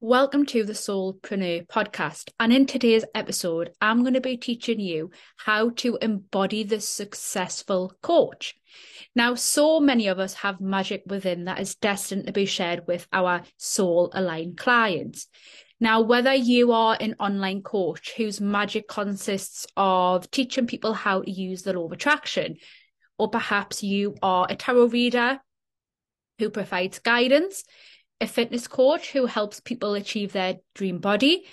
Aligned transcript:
Welcome 0.00 0.46
to 0.46 0.62
the 0.62 0.74
Soulpreneur 0.74 1.66
podcast. 1.66 2.30
And 2.38 2.52
in 2.52 2.66
today's 2.66 3.04
episode, 3.16 3.72
I'm 3.80 4.02
going 4.02 4.14
to 4.14 4.20
be 4.20 4.36
teaching 4.36 4.78
you 4.78 5.10
how 5.38 5.70
to 5.70 5.98
embody 6.00 6.62
the 6.62 6.80
successful 6.80 7.92
coach. 8.00 8.54
Now, 9.16 9.34
so 9.34 9.80
many 9.80 10.06
of 10.06 10.20
us 10.20 10.34
have 10.34 10.60
magic 10.60 11.02
within 11.06 11.46
that 11.46 11.58
is 11.58 11.74
destined 11.74 12.28
to 12.28 12.32
be 12.32 12.46
shared 12.46 12.86
with 12.86 13.08
our 13.12 13.42
soul 13.56 14.10
aligned 14.12 14.56
clients. 14.56 15.26
Now, 15.80 16.02
whether 16.02 16.32
you 16.32 16.70
are 16.70 16.96
an 17.00 17.16
online 17.18 17.62
coach 17.62 18.12
whose 18.16 18.40
magic 18.40 18.86
consists 18.86 19.66
of 19.76 20.30
teaching 20.30 20.68
people 20.68 20.94
how 20.94 21.22
to 21.22 21.30
use 21.30 21.62
the 21.62 21.72
law 21.72 21.86
of 21.86 21.92
attraction, 21.92 22.58
or 23.18 23.30
perhaps 23.30 23.82
you 23.82 24.14
are 24.22 24.46
a 24.48 24.54
tarot 24.54 24.86
reader 24.86 25.40
who 26.38 26.50
provides 26.50 27.00
guidance 27.00 27.64
a 28.20 28.26
fitness 28.26 28.66
coach 28.66 29.12
who 29.12 29.26
helps 29.26 29.60
people 29.60 29.94
achieve 29.94 30.32
their 30.32 30.56
dream 30.74 30.98
body, 30.98 31.46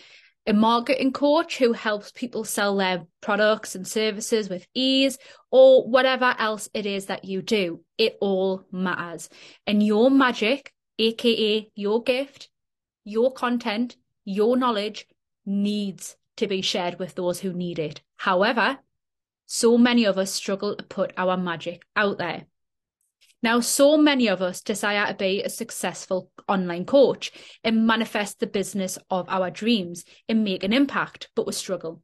a 0.47 0.53
marketing 0.53 1.11
coach 1.11 1.57
who 1.57 1.73
helps 1.73 2.11
people 2.11 2.43
sell 2.43 2.77
their 2.77 3.05
products 3.21 3.75
and 3.75 3.87
services 3.87 4.49
with 4.49 4.67
ease, 4.73 5.17
or 5.51 5.87
whatever 5.87 6.35
else 6.37 6.69
it 6.73 6.85
is 6.85 7.07
that 7.07 7.25
you 7.25 7.41
do. 7.41 7.81
It 7.97 8.17
all 8.21 8.65
matters. 8.71 9.29
And 9.65 9.81
your 9.81 10.11
magic, 10.11 10.71
aka 10.99 11.71
your 11.75 12.03
gift, 12.03 12.49
your 13.03 13.33
content, 13.33 13.95
your 14.23 14.55
knowledge 14.57 15.07
needs 15.45 16.15
to 16.37 16.47
be 16.47 16.61
shared 16.61 16.99
with 16.99 17.15
those 17.15 17.39
who 17.39 17.53
need 17.53 17.79
it. 17.79 18.01
However, 18.17 18.79
so 19.45 19.77
many 19.77 20.05
of 20.05 20.17
us 20.17 20.31
struggle 20.31 20.75
to 20.75 20.83
put 20.83 21.13
our 21.17 21.37
magic 21.37 21.83
out 21.95 22.17
there. 22.17 22.45
Now, 23.45 23.59
so 23.59 23.95
many 23.95 24.27
of 24.27 24.41
us 24.41 24.59
desire 24.59 25.05
to 25.05 25.13
be 25.13 25.43
a 25.43 25.49
successful 25.49 26.31
online 26.47 26.83
coach 26.83 27.31
and 27.63 27.85
manifest 27.85 28.39
the 28.39 28.47
business 28.47 28.97
of 29.11 29.29
our 29.29 29.51
dreams 29.51 30.03
and 30.27 30.43
make 30.43 30.63
an 30.63 30.73
impact, 30.73 31.29
but 31.35 31.45
we 31.45 31.53
struggle. 31.53 32.01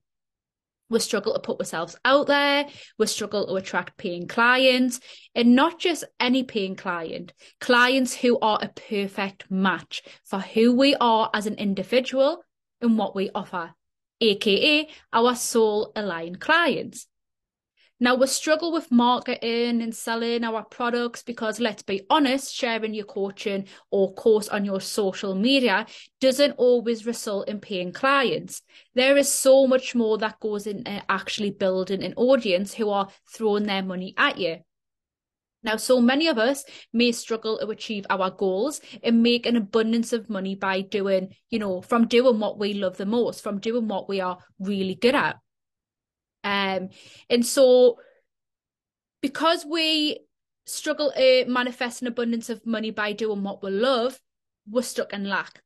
We 0.91 0.99
struggle 0.99 1.33
to 1.33 1.39
put 1.39 1.59
ourselves 1.59 1.97
out 2.05 2.27
there. 2.27 2.67
We 2.99 3.07
struggle 3.07 3.47
to 3.47 3.55
attract 3.55 3.97
paying 3.97 4.27
clients 4.27 4.99
and 5.33 5.55
not 5.55 5.79
just 5.79 6.03
any 6.19 6.43
paying 6.43 6.75
client, 6.75 7.33
clients 7.59 8.13
who 8.13 8.37
are 8.37 8.59
a 8.61 8.67
perfect 8.67 9.49
match 9.49 10.03
for 10.23 10.41
who 10.41 10.75
we 10.75 10.93
are 11.01 11.31
as 11.33 11.47
an 11.47 11.55
individual 11.55 12.43
and 12.81 12.99
what 12.99 13.15
we 13.15 13.31
offer, 13.33 13.73
aka 14.19 14.87
our 15.11 15.33
soul 15.33 15.91
aligned 15.95 16.39
clients. 16.39 17.07
Now 18.03 18.15
we 18.15 18.25
struggle 18.25 18.71
with 18.71 18.91
marketing 18.91 19.83
and 19.83 19.95
selling 19.95 20.43
our 20.43 20.63
products 20.63 21.21
because 21.21 21.59
let's 21.59 21.83
be 21.83 22.01
honest, 22.09 22.51
sharing 22.51 22.95
your 22.95 23.05
coaching 23.05 23.67
or 23.91 24.11
course 24.15 24.49
on 24.49 24.65
your 24.65 24.81
social 24.81 25.35
media 25.35 25.85
doesn't 26.19 26.53
always 26.53 27.05
result 27.05 27.47
in 27.47 27.59
paying 27.59 27.93
clients. 27.93 28.63
There 28.95 29.17
is 29.17 29.31
so 29.31 29.67
much 29.67 29.93
more 29.93 30.17
that 30.17 30.39
goes 30.39 30.65
into 30.65 31.03
actually 31.09 31.51
building 31.51 32.01
an 32.01 32.15
audience 32.15 32.73
who 32.73 32.89
are 32.89 33.07
throwing 33.31 33.67
their 33.67 33.83
money 33.83 34.15
at 34.17 34.39
you. 34.39 34.57
Now, 35.61 35.75
so 35.75 36.01
many 36.01 36.27
of 36.27 36.39
us 36.39 36.63
may 36.91 37.11
struggle 37.11 37.59
to 37.59 37.67
achieve 37.67 38.07
our 38.09 38.31
goals 38.31 38.81
and 39.03 39.21
make 39.21 39.45
an 39.45 39.55
abundance 39.55 40.11
of 40.11 40.27
money 40.27 40.55
by 40.55 40.81
doing, 40.81 41.35
you 41.51 41.59
know, 41.59 41.81
from 41.81 42.07
doing 42.07 42.39
what 42.39 42.57
we 42.57 42.73
love 42.73 42.97
the 42.97 43.05
most, 43.05 43.43
from 43.43 43.59
doing 43.59 43.87
what 43.87 44.09
we 44.09 44.21
are 44.21 44.39
really 44.57 44.95
good 44.95 45.13
at. 45.13 45.35
Um, 46.43 46.89
and 47.29 47.45
so 47.45 47.97
because 49.21 49.65
we 49.65 50.19
struggle 50.65 51.11
to 51.15 51.45
manifest 51.47 52.01
an 52.01 52.07
abundance 52.07 52.49
of 52.49 52.65
money 52.65 52.91
by 52.91 53.13
doing 53.13 53.43
what 53.43 53.63
we 53.63 53.71
love, 53.71 54.19
we're 54.69 54.81
stuck 54.81 55.13
in 55.13 55.29
lack. 55.29 55.61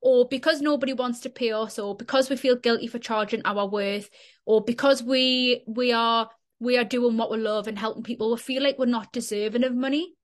Or 0.00 0.28
because 0.28 0.60
nobody 0.60 0.92
wants 0.92 1.20
to 1.20 1.30
pay 1.30 1.50
us, 1.50 1.78
or 1.78 1.96
because 1.96 2.30
we 2.30 2.36
feel 2.36 2.54
guilty 2.56 2.86
for 2.86 3.00
charging 3.00 3.42
our 3.44 3.66
worth, 3.66 4.08
or 4.46 4.62
because 4.62 5.02
we 5.02 5.64
we 5.66 5.92
are 5.92 6.30
we 6.60 6.78
are 6.78 6.84
doing 6.84 7.16
what 7.16 7.30
we 7.30 7.38
love 7.38 7.66
and 7.66 7.78
helping 7.78 8.04
people, 8.04 8.30
we 8.30 8.36
feel 8.36 8.62
like 8.62 8.78
we're 8.78 8.86
not 8.86 9.12
deserving 9.12 9.64
of 9.64 9.74
money. 9.74 10.14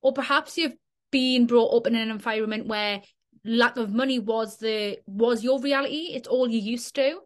Or 0.00 0.12
perhaps 0.12 0.56
you've 0.56 0.76
been 1.10 1.46
brought 1.46 1.74
up 1.74 1.86
in 1.86 1.94
an 1.94 2.10
environment 2.10 2.66
where 2.66 3.02
lack 3.44 3.76
of 3.76 3.92
money 3.92 4.18
was 4.18 4.56
the 4.58 4.98
was 5.06 5.44
your 5.44 5.60
reality. 5.60 6.12
It's 6.14 6.28
all 6.28 6.48
you 6.48 6.58
used 6.58 6.94
to. 6.94 7.20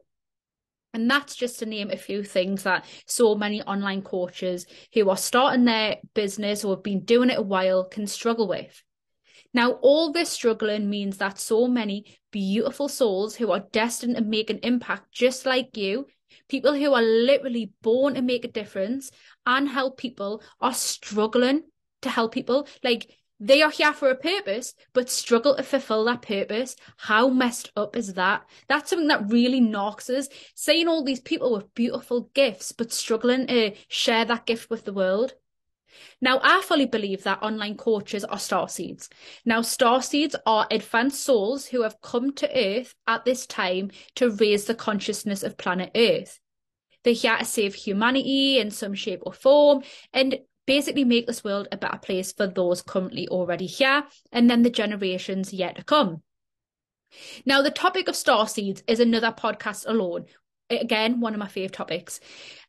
And 0.94 1.10
that's 1.10 1.36
just 1.36 1.58
to 1.58 1.66
name 1.66 1.90
a 1.90 1.96
few 1.96 2.22
things 2.22 2.62
that 2.62 2.84
so 3.06 3.34
many 3.34 3.62
online 3.62 4.02
coaches 4.02 4.66
who 4.94 5.10
are 5.10 5.16
starting 5.16 5.64
their 5.64 5.96
business 6.14 6.64
or 6.64 6.76
have 6.76 6.82
been 6.82 7.04
doing 7.04 7.30
it 7.30 7.38
a 7.38 7.42
while 7.42 7.84
can 7.84 8.06
struggle 8.06 8.48
with. 8.48 8.82
Now, 9.54 9.72
all 9.82 10.12
this 10.12 10.30
struggling 10.30 10.90
means 10.90 11.18
that 11.18 11.38
so 11.38 11.66
many 11.68 12.18
beautiful 12.30 12.88
souls 12.88 13.36
who 13.36 13.50
are 13.50 13.64
destined 13.72 14.16
to 14.16 14.22
make 14.22 14.50
an 14.50 14.60
impact 14.62 15.12
just 15.12 15.46
like 15.46 15.76
you, 15.76 16.06
people 16.48 16.74
who 16.74 16.92
are 16.92 17.02
literally 17.02 17.70
born 17.82 18.14
to 18.14 18.22
make 18.22 18.44
a 18.44 18.52
difference 18.52 19.10
and 19.46 19.68
help 19.68 19.98
people, 19.98 20.42
are 20.60 20.74
struggling 20.74 21.62
to 22.02 22.10
help 22.10 22.32
people. 22.32 22.68
Like, 22.82 23.10
they 23.40 23.62
are 23.62 23.70
here 23.70 23.92
for 23.92 24.10
a 24.10 24.16
purpose, 24.16 24.74
but 24.92 25.08
struggle 25.08 25.54
to 25.56 25.62
fulfill 25.62 26.04
that 26.04 26.22
purpose. 26.22 26.76
How 26.96 27.28
messed 27.28 27.70
up 27.76 27.96
is 27.96 28.14
that? 28.14 28.44
That's 28.68 28.90
something 28.90 29.08
that 29.08 29.30
really 29.30 29.60
knocks 29.60 30.10
us. 30.10 30.28
Seeing 30.54 30.88
all 30.88 31.04
these 31.04 31.20
people 31.20 31.52
with 31.52 31.74
beautiful 31.74 32.30
gifts, 32.34 32.72
but 32.72 32.92
struggling 32.92 33.46
to 33.46 33.74
share 33.88 34.24
that 34.24 34.46
gift 34.46 34.70
with 34.70 34.84
the 34.84 34.92
world. 34.92 35.34
Now, 36.20 36.40
I 36.42 36.62
fully 36.62 36.86
believe 36.86 37.24
that 37.24 37.42
online 37.42 37.76
coaches 37.76 38.24
are 38.24 38.38
star 38.38 38.68
seeds. 38.68 39.08
Now, 39.44 39.62
star 39.62 40.02
seeds 40.02 40.36
are 40.46 40.66
advanced 40.70 41.22
souls 41.22 41.66
who 41.66 41.82
have 41.82 42.00
come 42.00 42.32
to 42.34 42.50
Earth 42.56 42.94
at 43.06 43.24
this 43.24 43.46
time 43.46 43.90
to 44.16 44.30
raise 44.30 44.64
the 44.64 44.74
consciousness 44.74 45.42
of 45.42 45.56
planet 45.56 45.90
Earth. 45.94 46.40
They're 47.04 47.14
here 47.14 47.36
to 47.38 47.44
save 47.44 47.74
humanity 47.74 48.58
in 48.58 48.70
some 48.70 48.94
shape 48.94 49.20
or 49.22 49.32
form, 49.32 49.82
and 50.12 50.40
basically 50.68 51.02
make 51.02 51.26
this 51.26 51.42
world 51.42 51.66
a 51.72 51.78
better 51.78 51.96
place 51.96 52.30
for 52.30 52.46
those 52.46 52.82
currently 52.82 53.26
already 53.28 53.64
here 53.64 54.04
and 54.30 54.50
then 54.50 54.62
the 54.62 54.70
generations 54.70 55.50
yet 55.50 55.76
to 55.76 55.82
come. 55.82 56.22
Now, 57.46 57.62
the 57.62 57.70
topic 57.70 58.06
of 58.06 58.14
star 58.14 58.46
seeds 58.46 58.82
is 58.86 59.00
another 59.00 59.32
podcast 59.32 59.86
alone. 59.88 60.26
Again, 60.68 61.20
one 61.20 61.32
of 61.32 61.40
my 61.40 61.48
favourite 61.48 61.72
topics, 61.72 62.20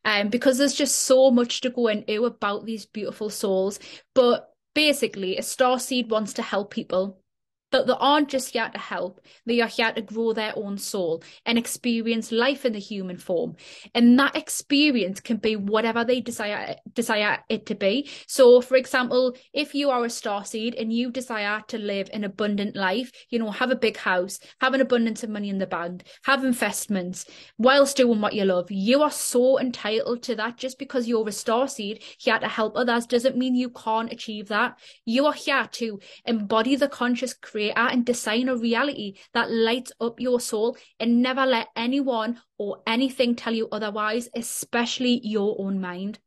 um, 0.06 0.28
because 0.28 0.56
there's 0.56 0.74
just 0.74 0.96
so 0.96 1.30
much 1.30 1.60
to 1.60 1.68
go 1.68 1.88
into 1.88 2.24
about 2.24 2.64
these 2.64 2.86
beautiful 2.86 3.28
souls. 3.28 3.78
But 4.14 4.48
basically, 4.74 5.36
a 5.36 5.42
star 5.42 5.78
seed 5.78 6.10
wants 6.10 6.32
to 6.34 6.42
help 6.42 6.70
people 6.70 7.20
that 7.70 7.86
they 7.86 7.94
aren't 7.98 8.28
just 8.28 8.52
here 8.52 8.68
to 8.68 8.78
help, 8.78 9.20
they 9.46 9.60
are 9.60 9.68
here 9.68 9.92
to 9.92 10.02
grow 10.02 10.32
their 10.32 10.52
own 10.56 10.78
soul 10.78 11.22
and 11.46 11.56
experience 11.56 12.32
life 12.32 12.64
in 12.64 12.72
the 12.72 12.78
human 12.78 13.16
form. 13.16 13.56
And 13.94 14.18
that 14.18 14.36
experience 14.36 15.20
can 15.20 15.36
be 15.36 15.56
whatever 15.56 16.04
they 16.04 16.20
desire 16.20 16.76
desire 16.94 17.38
it 17.48 17.66
to 17.66 17.74
be. 17.74 18.08
So 18.26 18.60
for 18.60 18.76
example, 18.76 19.36
if 19.52 19.74
you 19.74 19.90
are 19.90 20.04
a 20.04 20.10
star 20.10 20.44
seed 20.44 20.74
and 20.74 20.92
you 20.92 21.10
desire 21.10 21.62
to 21.68 21.78
live 21.78 22.10
an 22.12 22.24
abundant 22.24 22.76
life, 22.76 23.12
you 23.28 23.38
know, 23.38 23.50
have 23.50 23.70
a 23.70 23.76
big 23.76 23.96
house, 23.96 24.40
have 24.60 24.74
an 24.74 24.80
abundance 24.80 25.22
of 25.22 25.30
money 25.30 25.48
in 25.48 25.58
the 25.58 25.66
bank, 25.66 26.04
have 26.24 26.44
investments, 26.44 27.24
whilst 27.58 27.96
doing 27.96 28.20
what 28.20 28.32
you 28.32 28.44
love, 28.44 28.70
you 28.70 29.02
are 29.02 29.10
so 29.10 29.58
entitled 29.60 30.22
to 30.24 30.34
that 30.36 30.56
just 30.56 30.78
because 30.78 31.06
you're 31.06 31.28
a 31.28 31.32
star 31.32 31.68
seed 31.68 32.02
here 32.18 32.38
to 32.38 32.48
help 32.48 32.76
others 32.76 33.06
doesn't 33.06 33.36
mean 33.36 33.54
you 33.54 33.70
can't 33.70 34.12
achieve 34.12 34.48
that. 34.48 34.78
You 35.04 35.26
are 35.26 35.32
here 35.32 35.68
to 35.72 36.00
embody 36.24 36.76
the 36.76 36.88
conscious 36.88 37.34
creation 37.34 37.59
create 37.60 37.74
and 37.76 38.06
design 38.06 38.48
a 38.48 38.56
reality 38.56 39.14
that 39.34 39.50
lights 39.50 39.92
up 40.00 40.18
your 40.18 40.40
soul 40.40 40.76
and 40.98 41.22
never 41.22 41.44
let 41.44 41.68
anyone 41.76 42.40
or 42.58 42.78
anything 42.86 43.36
tell 43.36 43.52
you 43.52 43.68
otherwise, 43.70 44.28
especially 44.34 45.20
your 45.22 45.56
own 45.58 45.80
mind. 45.80 46.18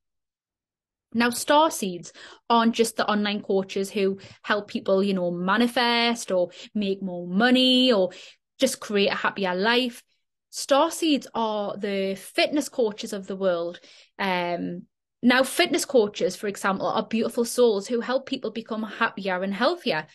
Now, 1.16 1.30
star 1.30 1.70
seeds 1.70 2.12
aren't 2.50 2.74
just 2.74 2.98
the 2.98 3.08
online 3.08 3.42
coaches 3.42 3.90
who 3.92 4.20
help 4.42 4.68
people, 4.68 5.04
you 5.04 5.14
know, 5.14 5.32
manifest 5.32 6.32
or 6.32 6.50
make 6.74 7.02
more 7.04 7.28
money 7.28 7.92
or 7.92 8.10
just 8.60 8.80
create 8.80 9.12
a 9.12 9.16
happier 9.16 9.56
life. 9.56 10.04
Star 10.50 10.92
seeds 10.92 11.28
are 11.34 11.78
the 11.78 12.16
fitness 12.16 12.70
coaches 12.70 13.14
of 13.14 13.28
the 13.28 13.36
world. 13.36 13.80
Um, 14.18 14.84
now, 15.22 15.44
fitness 15.44 15.86
coaches, 15.86 16.36
for 16.36 16.48
example, 16.48 16.88
are 16.88 17.08
beautiful 17.08 17.46
souls 17.46 17.88
who 17.88 18.02
help 18.02 18.26
people 18.26 18.52
become 18.52 18.84
happier 18.84 19.42
and 19.42 19.54
healthier 19.54 20.08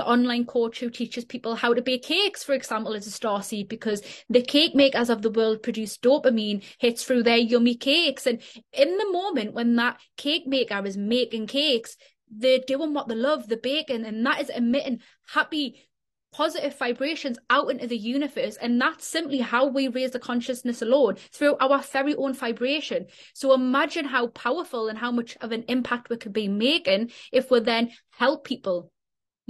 the 0.00 0.06
online 0.06 0.46
coach 0.46 0.80
who 0.80 0.88
teaches 0.88 1.26
people 1.26 1.54
how 1.54 1.74
to 1.74 1.82
bake 1.82 2.04
cakes, 2.04 2.42
for 2.42 2.54
example, 2.54 2.94
is 2.94 3.06
a 3.06 3.10
star 3.10 3.42
seed 3.42 3.68
because 3.68 4.02
the 4.30 4.40
cake 4.40 4.74
makers 4.74 5.10
of 5.10 5.20
the 5.20 5.30
world 5.30 5.62
produce 5.62 5.98
dopamine 5.98 6.64
hits 6.78 7.04
through 7.04 7.22
their 7.22 7.36
yummy 7.36 7.74
cakes. 7.74 8.26
And 8.26 8.40
in 8.72 8.96
the 8.96 9.12
moment 9.12 9.52
when 9.52 9.76
that 9.76 10.00
cake 10.16 10.46
maker 10.46 10.82
is 10.86 10.96
making 10.96 11.48
cakes, 11.48 11.98
they're 12.30 12.60
doing 12.66 12.94
what 12.94 13.08
they 13.08 13.14
love, 13.14 13.46
the 13.48 13.58
baking, 13.58 14.06
and 14.06 14.24
that 14.24 14.40
is 14.40 14.48
emitting 14.48 15.00
happy, 15.28 15.82
positive 16.32 16.78
vibrations 16.78 17.38
out 17.50 17.70
into 17.70 17.86
the 17.86 17.98
universe. 17.98 18.56
And 18.56 18.80
that's 18.80 19.06
simply 19.06 19.40
how 19.40 19.66
we 19.66 19.88
raise 19.88 20.12
the 20.12 20.18
consciousness 20.18 20.80
alone 20.80 21.16
through 21.30 21.58
our 21.60 21.82
very 21.82 22.14
own 22.14 22.32
vibration. 22.32 23.08
So 23.34 23.52
imagine 23.52 24.06
how 24.06 24.28
powerful 24.28 24.88
and 24.88 24.96
how 24.96 25.12
much 25.12 25.36
of 25.42 25.52
an 25.52 25.64
impact 25.68 26.08
we 26.08 26.16
could 26.16 26.32
be 26.32 26.48
making 26.48 27.10
if 27.32 27.50
we 27.50 27.60
then 27.60 27.90
help 28.12 28.44
people 28.44 28.90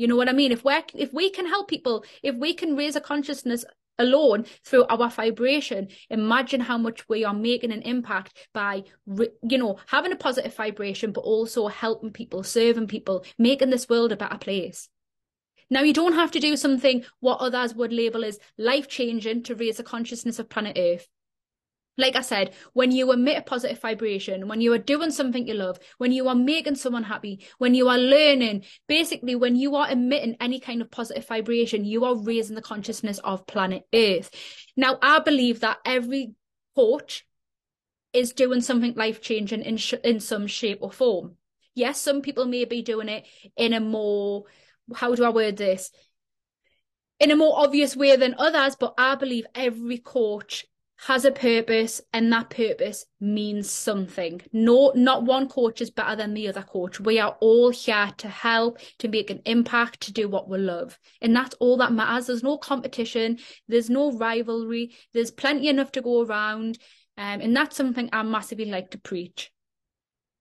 You 0.00 0.08
know 0.08 0.16
what 0.16 0.30
I 0.30 0.32
mean? 0.32 0.50
If 0.50 0.64
we 0.64 0.72
if 0.94 1.12
we 1.12 1.28
can 1.28 1.46
help 1.46 1.68
people, 1.68 2.06
if 2.22 2.34
we 2.34 2.54
can 2.54 2.74
raise 2.74 2.96
a 2.96 3.02
consciousness 3.02 3.66
alone 3.98 4.46
through 4.64 4.86
our 4.86 5.10
vibration 5.10 5.88
imagine 6.08 6.60
how 6.60 6.78
much 6.78 7.06
we 7.06 7.22
are 7.22 7.34
making 7.34 7.70
an 7.70 7.82
impact 7.82 8.48
by 8.54 8.82
you 9.06 9.58
know 9.58 9.76
having 9.88 10.10
a 10.10 10.16
positive 10.16 10.54
vibration 10.54 11.12
but 11.12 11.20
also 11.20 11.66
helping 11.66 12.10
people 12.10 12.42
serving 12.42 12.86
people 12.86 13.22
making 13.36 13.68
this 13.68 13.90
world 13.90 14.10
a 14.10 14.16
better 14.16 14.38
place 14.38 14.88
now 15.68 15.82
you 15.82 15.92
don't 15.92 16.14
have 16.14 16.30
to 16.30 16.40
do 16.40 16.56
something 16.56 17.04
what 17.18 17.40
others 17.40 17.74
would 17.74 17.92
label 17.92 18.24
as 18.24 18.38
life 18.56 18.88
changing 18.88 19.42
to 19.42 19.54
raise 19.54 19.76
the 19.76 19.82
consciousness 19.82 20.38
of 20.38 20.48
planet 20.48 20.78
earth 20.78 21.06
like 21.98 22.16
I 22.16 22.22
said, 22.22 22.54
when 22.72 22.92
you 22.92 23.12
emit 23.12 23.38
a 23.38 23.42
positive 23.42 23.80
vibration, 23.80 24.48
when 24.48 24.60
you 24.60 24.72
are 24.72 24.78
doing 24.78 25.10
something 25.10 25.46
you 25.46 25.54
love, 25.54 25.78
when 25.98 26.12
you 26.12 26.28
are 26.28 26.34
making 26.34 26.76
someone 26.76 27.02
happy, 27.02 27.44
when 27.58 27.74
you 27.74 27.88
are 27.88 27.98
learning, 27.98 28.64
basically, 28.88 29.34
when 29.34 29.56
you 29.56 29.76
are 29.76 29.90
emitting 29.90 30.36
any 30.40 30.60
kind 30.60 30.80
of 30.80 30.90
positive 30.90 31.26
vibration, 31.26 31.84
you 31.84 32.04
are 32.04 32.16
raising 32.16 32.56
the 32.56 32.62
consciousness 32.62 33.18
of 33.18 33.46
planet 33.46 33.86
Earth. 33.94 34.30
Now, 34.76 34.98
I 35.02 35.18
believe 35.20 35.60
that 35.60 35.78
every 35.84 36.34
coach 36.74 37.26
is 38.12 38.32
doing 38.32 38.60
something 38.60 38.94
life 38.94 39.20
changing 39.20 39.62
in, 39.62 39.76
sh- 39.76 39.94
in 40.02 40.20
some 40.20 40.46
shape 40.46 40.78
or 40.80 40.90
form. 40.90 41.36
Yes, 41.74 42.00
some 42.00 42.22
people 42.22 42.46
may 42.46 42.64
be 42.64 42.82
doing 42.82 43.08
it 43.08 43.26
in 43.56 43.72
a 43.72 43.80
more, 43.80 44.44
how 44.94 45.14
do 45.14 45.24
I 45.24 45.28
word 45.28 45.56
this? 45.56 45.90
In 47.20 47.30
a 47.30 47.36
more 47.36 47.58
obvious 47.58 47.94
way 47.94 48.16
than 48.16 48.34
others, 48.38 48.74
but 48.74 48.94
I 48.96 49.14
believe 49.14 49.44
every 49.54 49.98
coach 49.98 50.66
has 51.06 51.24
a 51.24 51.32
purpose 51.32 52.00
and 52.12 52.30
that 52.32 52.50
purpose 52.50 53.06
means 53.20 53.70
something. 53.70 54.40
No, 54.52 54.92
not 54.94 55.24
one 55.24 55.48
coach 55.48 55.80
is 55.80 55.90
better 55.90 56.14
than 56.14 56.34
the 56.34 56.48
other 56.48 56.62
coach. 56.62 57.00
We 57.00 57.18
are 57.18 57.36
all 57.40 57.70
here 57.70 58.10
to 58.18 58.28
help, 58.28 58.78
to 58.98 59.08
make 59.08 59.30
an 59.30 59.40
impact, 59.46 60.02
to 60.02 60.12
do 60.12 60.28
what 60.28 60.48
we 60.48 60.58
love. 60.58 60.98
And 61.22 61.34
that's 61.34 61.54
all 61.58 61.78
that 61.78 61.92
matters. 61.92 62.26
There's 62.26 62.42
no 62.42 62.58
competition. 62.58 63.38
There's 63.66 63.88
no 63.88 64.12
rivalry. 64.12 64.94
There's 65.14 65.30
plenty 65.30 65.68
enough 65.68 65.90
to 65.92 66.02
go 66.02 66.22
around. 66.22 66.78
Um, 67.16 67.40
and 67.40 67.56
that's 67.56 67.76
something 67.76 68.10
I 68.12 68.22
massively 68.22 68.66
like 68.66 68.90
to 68.90 68.98
preach. 68.98 69.50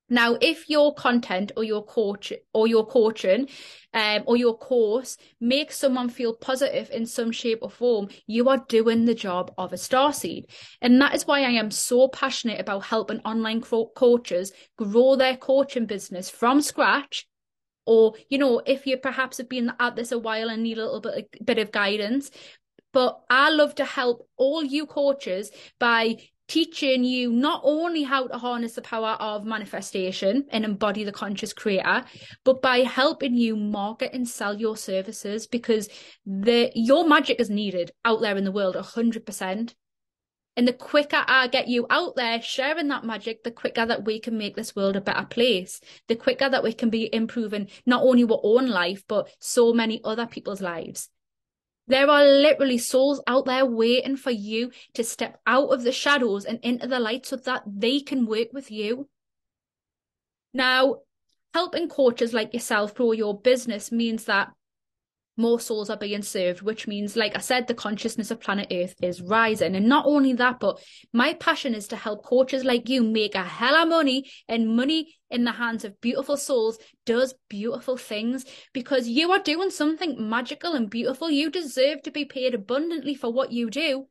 Now, 0.09 0.37
if 0.41 0.69
your 0.69 0.93
content 0.93 1.51
or 1.55 1.63
your 1.63 1.83
coach 1.83 2.33
or 2.53 2.67
your 2.67 2.85
coaching 2.85 3.47
um, 3.93 4.23
or 4.25 4.37
your 4.37 4.57
course 4.57 5.17
makes 5.39 5.77
someone 5.77 6.09
feel 6.09 6.33
positive 6.33 6.89
in 6.91 7.05
some 7.05 7.31
shape 7.31 7.59
or 7.61 7.69
form, 7.69 8.09
you 8.27 8.49
are 8.49 8.65
doing 8.67 9.05
the 9.05 9.15
job 9.15 9.53
of 9.57 9.73
a 9.73 9.77
starseed. 9.77 10.45
And 10.81 11.01
that 11.01 11.15
is 11.15 11.27
why 11.27 11.39
I 11.39 11.51
am 11.51 11.71
so 11.71 12.07
passionate 12.07 12.59
about 12.59 12.85
helping 12.85 13.19
online 13.19 13.61
co- 13.61 13.91
coaches 13.95 14.51
grow 14.77 15.15
their 15.15 15.37
coaching 15.37 15.85
business 15.85 16.29
from 16.29 16.61
scratch. 16.61 17.27
Or, 17.85 18.13
you 18.29 18.37
know, 18.37 18.61
if 18.65 18.85
you 18.85 18.97
perhaps 18.97 19.37
have 19.37 19.49
been 19.49 19.71
at 19.79 19.95
this 19.95 20.11
a 20.11 20.19
while 20.19 20.49
and 20.49 20.61
need 20.61 20.77
a 20.77 20.85
little 20.85 21.01
bit, 21.01 21.43
bit 21.43 21.57
of 21.57 21.71
guidance, 21.71 22.29
but 22.93 23.19
I 23.29 23.49
love 23.49 23.75
to 23.75 23.85
help 23.85 24.27
all 24.37 24.63
you 24.63 24.85
coaches 24.85 25.51
by 25.79 26.17
teaching 26.49 27.03
you 27.03 27.31
not 27.31 27.61
only 27.63 28.03
how 28.03 28.27
to 28.27 28.37
harness 28.37 28.73
the 28.73 28.81
power 28.81 29.15
of 29.19 29.45
manifestation 29.45 30.45
and 30.49 30.65
embody 30.65 31.03
the 31.03 31.11
conscious 31.11 31.53
creator, 31.53 32.03
but 32.43 32.61
by 32.61 32.79
helping 32.79 33.35
you 33.35 33.55
market 33.55 34.11
and 34.13 34.27
sell 34.27 34.59
your 34.59 34.75
services 34.75 35.47
because 35.47 35.87
the 36.25 36.71
your 36.75 37.07
magic 37.07 37.39
is 37.39 37.49
needed 37.49 37.91
out 38.03 38.19
there 38.19 38.35
in 38.35 38.43
the 38.43 38.51
world 38.51 38.75
100%. 38.75 39.73
And 40.57 40.67
the 40.67 40.73
quicker 40.73 41.23
I 41.25 41.47
get 41.47 41.69
you 41.69 41.85
out 41.89 42.17
there 42.17 42.41
sharing 42.41 42.89
that 42.89 43.05
magic, 43.05 43.43
the 43.43 43.51
quicker 43.51 43.85
that 43.85 44.03
we 44.03 44.19
can 44.19 44.37
make 44.37 44.57
this 44.57 44.75
world 44.75 44.97
a 44.97 45.01
better 45.01 45.25
place. 45.25 45.79
The 46.09 46.15
quicker 46.15 46.49
that 46.49 46.63
we 46.63 46.73
can 46.73 46.89
be 46.89 47.13
improving 47.13 47.69
not 47.85 48.03
only 48.03 48.23
our 48.23 48.41
own 48.43 48.67
life, 48.67 49.03
but 49.07 49.29
so 49.39 49.71
many 49.71 50.01
other 50.03 50.25
people's 50.25 50.59
lives. 50.59 51.09
There 51.89 52.07
are 52.07 52.23
literally 52.23 52.77
souls 52.77 53.19
out 53.25 53.45
there 53.45 53.65
waiting 53.65 54.15
for 54.15 54.29
you 54.29 54.71
to 54.93 55.03
step 55.03 55.41
out 55.47 55.69
of 55.69 55.83
the 55.83 55.91
shadows 55.91 56.45
and 56.45 56.59
into 56.61 56.85
the 56.85 56.99
light 56.99 57.25
so 57.25 57.35
that 57.35 57.63
they 57.65 57.99
can 57.99 58.27
work 58.27 58.53
with 58.53 58.69
you. 58.69 59.09
Now, 60.53 60.97
helping 61.51 61.89
coaches 61.89 62.31
like 62.31 62.53
yourself 62.53 62.93
grow 62.93 63.11
your 63.11 63.39
business 63.39 63.91
means 63.91 64.25
that 64.25 64.51
more 65.39 65.59
souls 65.59 65.89
are 65.89 65.97
being 65.97 66.21
served, 66.21 66.61
which 66.61 66.87
means, 66.87 67.15
like 67.15 67.35
I 67.35 67.39
said, 67.39 67.67
the 67.67 67.73
consciousness 67.73 68.29
of 68.29 68.41
planet 68.41 68.67
Earth 68.71 68.93
is 69.01 69.21
rising. 69.21 69.75
And 69.75 69.87
not 69.87 70.05
only 70.05 70.33
that, 70.33 70.59
but 70.59 70.79
my 71.13 71.33
passion 71.33 71.73
is 71.73 71.87
to 71.87 71.95
help 71.95 72.25
coaches 72.25 72.63
like 72.63 72.89
you 72.89 73.01
make 73.01 73.33
a 73.33 73.43
hell 73.43 73.75
of 73.75 73.87
money 73.87 74.29
and 74.47 74.75
money 74.75 75.15
in 75.31 75.45
the 75.45 75.53
hands 75.53 75.85
of 75.85 75.99
beautiful 76.01 76.37
souls 76.37 76.77
does 77.05 77.33
beautiful 77.49 77.97
things 77.97 78.45
because 78.73 79.07
you 79.07 79.31
are 79.31 79.39
doing 79.39 79.69
something 79.69 80.29
magical 80.29 80.73
and 80.73 80.89
beautiful. 80.89 81.29
You 81.29 81.49
deserve 81.49 82.01
to 82.03 82.11
be 82.11 82.25
paid 82.25 82.53
abundantly 82.53 83.15
for 83.15 83.31
what 83.31 83.51
you 83.51 83.69
do. 83.69 84.07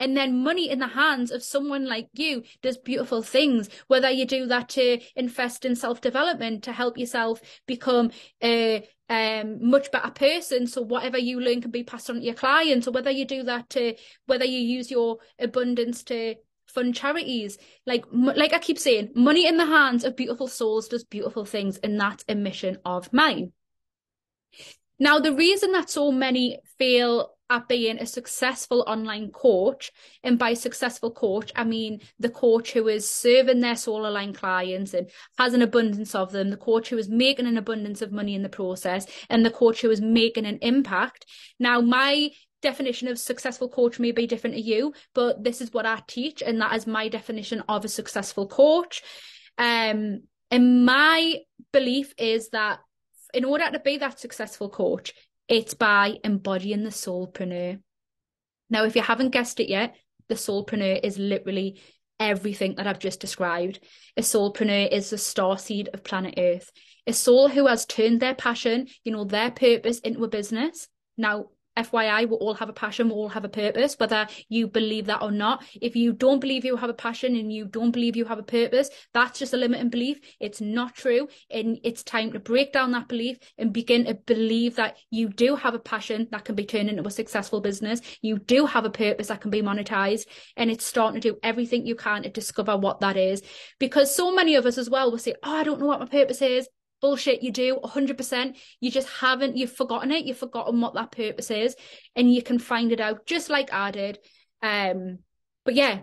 And 0.00 0.16
then 0.16 0.42
money 0.42 0.68
in 0.68 0.80
the 0.80 0.88
hands 0.88 1.30
of 1.30 1.42
someone 1.42 1.86
like 1.86 2.08
you 2.14 2.42
does 2.62 2.76
beautiful 2.76 3.22
things, 3.22 3.68
whether 3.86 4.10
you 4.10 4.26
do 4.26 4.46
that 4.46 4.68
to 4.70 5.00
invest 5.14 5.64
in 5.64 5.76
self 5.76 6.00
development, 6.00 6.64
to 6.64 6.72
help 6.72 6.98
yourself 6.98 7.40
become 7.66 8.10
a 8.42 8.86
um, 9.08 9.68
much 9.70 9.90
better 9.92 10.10
person. 10.10 10.66
So 10.66 10.82
whatever 10.82 11.18
you 11.18 11.40
learn 11.40 11.62
can 11.62 11.70
be 11.70 11.84
passed 11.84 12.10
on 12.10 12.16
to 12.16 12.22
your 12.22 12.34
clients, 12.34 12.88
or 12.88 12.90
whether 12.90 13.10
you 13.10 13.24
do 13.24 13.44
that 13.44 13.70
to, 13.70 13.94
whether 14.26 14.44
you 14.44 14.58
use 14.58 14.90
your 14.90 15.18
abundance 15.38 16.02
to 16.04 16.34
fund 16.66 16.94
charities. 16.94 17.56
Like, 17.86 18.04
like 18.12 18.52
I 18.52 18.58
keep 18.58 18.78
saying, 18.78 19.10
money 19.14 19.46
in 19.46 19.56
the 19.56 19.66
hands 19.66 20.04
of 20.04 20.16
beautiful 20.16 20.48
souls 20.48 20.88
does 20.88 21.04
beautiful 21.04 21.44
things. 21.44 21.78
And 21.78 21.98
that's 22.00 22.24
a 22.28 22.34
mission 22.34 22.78
of 22.84 23.12
mine. 23.12 23.52
Now, 24.98 25.18
the 25.18 25.34
reason 25.34 25.72
that 25.72 25.90
so 25.90 26.12
many 26.12 26.58
feel 26.78 27.30
at 27.54 27.68
being 27.68 27.98
a 27.98 28.06
successful 28.06 28.84
online 28.86 29.30
coach. 29.30 29.92
And 30.22 30.38
by 30.38 30.54
successful 30.54 31.12
coach, 31.12 31.52
I 31.54 31.64
mean 31.64 32.00
the 32.18 32.28
coach 32.28 32.72
who 32.72 32.88
is 32.88 33.08
serving 33.08 33.60
their 33.60 33.76
soul 33.76 34.06
aligned 34.06 34.36
clients 34.36 34.92
and 34.92 35.08
has 35.38 35.54
an 35.54 35.62
abundance 35.62 36.14
of 36.14 36.32
them, 36.32 36.50
the 36.50 36.56
coach 36.56 36.88
who 36.88 36.98
is 36.98 37.08
making 37.08 37.46
an 37.46 37.56
abundance 37.56 38.02
of 38.02 38.12
money 38.12 38.34
in 38.34 38.42
the 38.42 38.48
process, 38.48 39.06
and 39.30 39.46
the 39.46 39.50
coach 39.50 39.80
who 39.80 39.90
is 39.90 40.00
making 40.00 40.46
an 40.46 40.58
impact. 40.62 41.26
Now, 41.60 41.80
my 41.80 42.30
definition 42.60 43.08
of 43.08 43.18
successful 43.18 43.68
coach 43.68 44.00
may 44.00 44.10
be 44.10 44.26
different 44.26 44.56
to 44.56 44.62
you, 44.62 44.92
but 45.14 45.44
this 45.44 45.60
is 45.60 45.72
what 45.72 45.86
I 45.86 46.02
teach, 46.08 46.42
and 46.42 46.60
that 46.60 46.74
is 46.74 46.86
my 46.86 47.08
definition 47.08 47.62
of 47.68 47.84
a 47.84 47.88
successful 47.88 48.48
coach. 48.48 49.02
Um, 49.58 50.22
and 50.50 50.84
my 50.84 51.36
belief 51.72 52.14
is 52.18 52.48
that 52.48 52.80
in 53.32 53.44
order 53.44 53.70
to 53.70 53.78
be 53.80 53.98
that 53.98 54.18
successful 54.18 54.70
coach, 54.70 55.12
it's 55.48 55.74
by 55.74 56.18
embodying 56.24 56.84
the 56.84 56.90
soulpreneur. 56.90 57.80
Now, 58.70 58.84
if 58.84 58.96
you 58.96 59.02
haven't 59.02 59.30
guessed 59.30 59.60
it 59.60 59.68
yet, 59.68 59.94
the 60.28 60.34
soulpreneur 60.34 61.00
is 61.02 61.18
literally 61.18 61.80
everything 62.18 62.76
that 62.76 62.86
I've 62.86 62.98
just 62.98 63.20
described. 63.20 63.80
A 64.16 64.22
soulpreneur 64.22 64.90
is 64.90 65.10
the 65.10 65.18
star 65.18 65.58
seed 65.58 65.90
of 65.92 66.04
planet 66.04 66.34
Earth. 66.38 66.70
A 67.06 67.12
soul 67.12 67.48
who 67.48 67.66
has 67.66 67.84
turned 67.84 68.20
their 68.20 68.34
passion, 68.34 68.88
you 69.04 69.12
know, 69.12 69.24
their 69.24 69.50
purpose 69.50 69.98
into 69.98 70.24
a 70.24 70.28
business. 70.28 70.88
Now, 71.18 71.46
FYI, 71.76 72.28
we 72.28 72.36
all 72.36 72.54
have 72.54 72.68
a 72.68 72.72
passion, 72.72 73.08
we 73.08 73.14
all 73.14 73.28
have 73.28 73.44
a 73.44 73.48
purpose, 73.48 73.96
whether 73.98 74.26
you 74.48 74.68
believe 74.68 75.06
that 75.06 75.22
or 75.22 75.30
not. 75.30 75.64
If 75.80 75.96
you 75.96 76.12
don't 76.12 76.40
believe 76.40 76.64
you 76.64 76.76
have 76.76 76.90
a 76.90 76.94
passion 76.94 77.36
and 77.36 77.52
you 77.52 77.64
don't 77.64 77.90
believe 77.90 78.16
you 78.16 78.24
have 78.26 78.38
a 78.38 78.44
purpose, 78.44 78.90
that's 79.12 79.38
just 79.38 79.54
a 79.54 79.56
limiting 79.56 79.90
belief. 79.90 80.20
It's 80.40 80.60
not 80.60 80.94
true. 80.94 81.28
And 81.50 81.78
it's 81.82 82.02
time 82.02 82.32
to 82.32 82.38
break 82.38 82.72
down 82.72 82.92
that 82.92 83.08
belief 83.08 83.38
and 83.58 83.72
begin 83.72 84.04
to 84.04 84.14
believe 84.14 84.76
that 84.76 84.96
you 85.10 85.28
do 85.28 85.56
have 85.56 85.74
a 85.74 85.78
passion 85.78 86.28
that 86.30 86.44
can 86.44 86.54
be 86.54 86.64
turned 86.64 86.88
into 86.88 87.06
a 87.06 87.10
successful 87.10 87.60
business. 87.60 88.00
You 88.22 88.38
do 88.38 88.66
have 88.66 88.84
a 88.84 88.90
purpose 88.90 89.28
that 89.28 89.40
can 89.40 89.50
be 89.50 89.62
monetized. 89.62 90.26
And 90.56 90.70
it's 90.70 90.84
starting 90.84 91.20
to 91.20 91.28
do 91.32 91.38
everything 91.42 91.86
you 91.86 91.96
can 91.96 92.22
to 92.22 92.30
discover 92.30 92.76
what 92.76 93.00
that 93.00 93.16
is. 93.16 93.42
Because 93.78 94.14
so 94.14 94.34
many 94.34 94.54
of 94.54 94.66
us 94.66 94.78
as 94.78 94.88
well 94.88 95.10
will 95.10 95.18
say, 95.18 95.34
Oh, 95.42 95.56
I 95.56 95.64
don't 95.64 95.80
know 95.80 95.86
what 95.86 96.00
my 96.00 96.06
purpose 96.06 96.42
is 96.42 96.68
bullshit 97.04 97.42
you 97.42 97.52
do 97.52 97.76
100% 97.84 98.56
you 98.80 98.90
just 98.90 99.08
haven't 99.08 99.58
you've 99.58 99.70
forgotten 99.70 100.10
it 100.10 100.24
you've 100.24 100.38
forgotten 100.38 100.80
what 100.80 100.94
that 100.94 101.12
purpose 101.12 101.50
is 101.50 101.76
and 102.16 102.32
you 102.32 102.42
can 102.42 102.58
find 102.58 102.92
it 102.92 103.00
out 103.00 103.26
just 103.26 103.50
like 103.50 103.70
i 103.74 103.90
did. 103.90 104.18
Um 104.62 105.18
but 105.66 105.74
yeah 105.74 106.00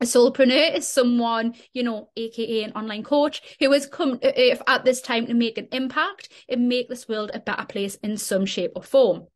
a 0.00 0.04
soulpreneur 0.04 0.74
is 0.76 0.86
someone, 0.86 1.54
you 1.72 1.82
know, 1.82 2.10
aka 2.16 2.64
an 2.64 2.72
online 2.72 3.02
coach, 3.02 3.40
who 3.60 3.72
has 3.72 3.86
come 3.86 4.18
if 4.20 4.60
at 4.66 4.84
this 4.84 5.00
time 5.00 5.26
to 5.26 5.32
make 5.32 5.56
an 5.56 5.68
impact 5.72 6.28
and 6.50 6.68
make 6.68 6.90
this 6.90 7.08
world 7.08 7.30
a 7.32 7.40
better 7.40 7.64
place 7.64 7.94
in 8.02 8.18
some 8.18 8.44
shape 8.44 8.72
or 8.76 8.82
form. 8.82 9.26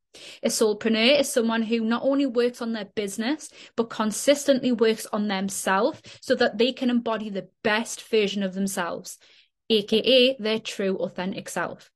A 0.42 0.48
soulpreneur 0.48 1.20
is 1.20 1.32
someone 1.32 1.62
who 1.62 1.80
not 1.80 2.02
only 2.02 2.26
works 2.26 2.60
on 2.60 2.74
their 2.74 2.84
business, 2.84 3.48
but 3.74 3.88
consistently 3.88 4.72
works 4.72 5.06
on 5.14 5.28
themselves 5.28 6.02
so 6.20 6.34
that 6.34 6.58
they 6.58 6.72
can 6.72 6.90
embody 6.90 7.30
the 7.30 7.48
best 7.62 8.02
version 8.10 8.42
of 8.42 8.52
themselves 8.52 9.18
aka 9.70 10.36
their 10.38 10.58
true 10.58 10.96
authentic 10.96 11.48
self. 11.48 11.90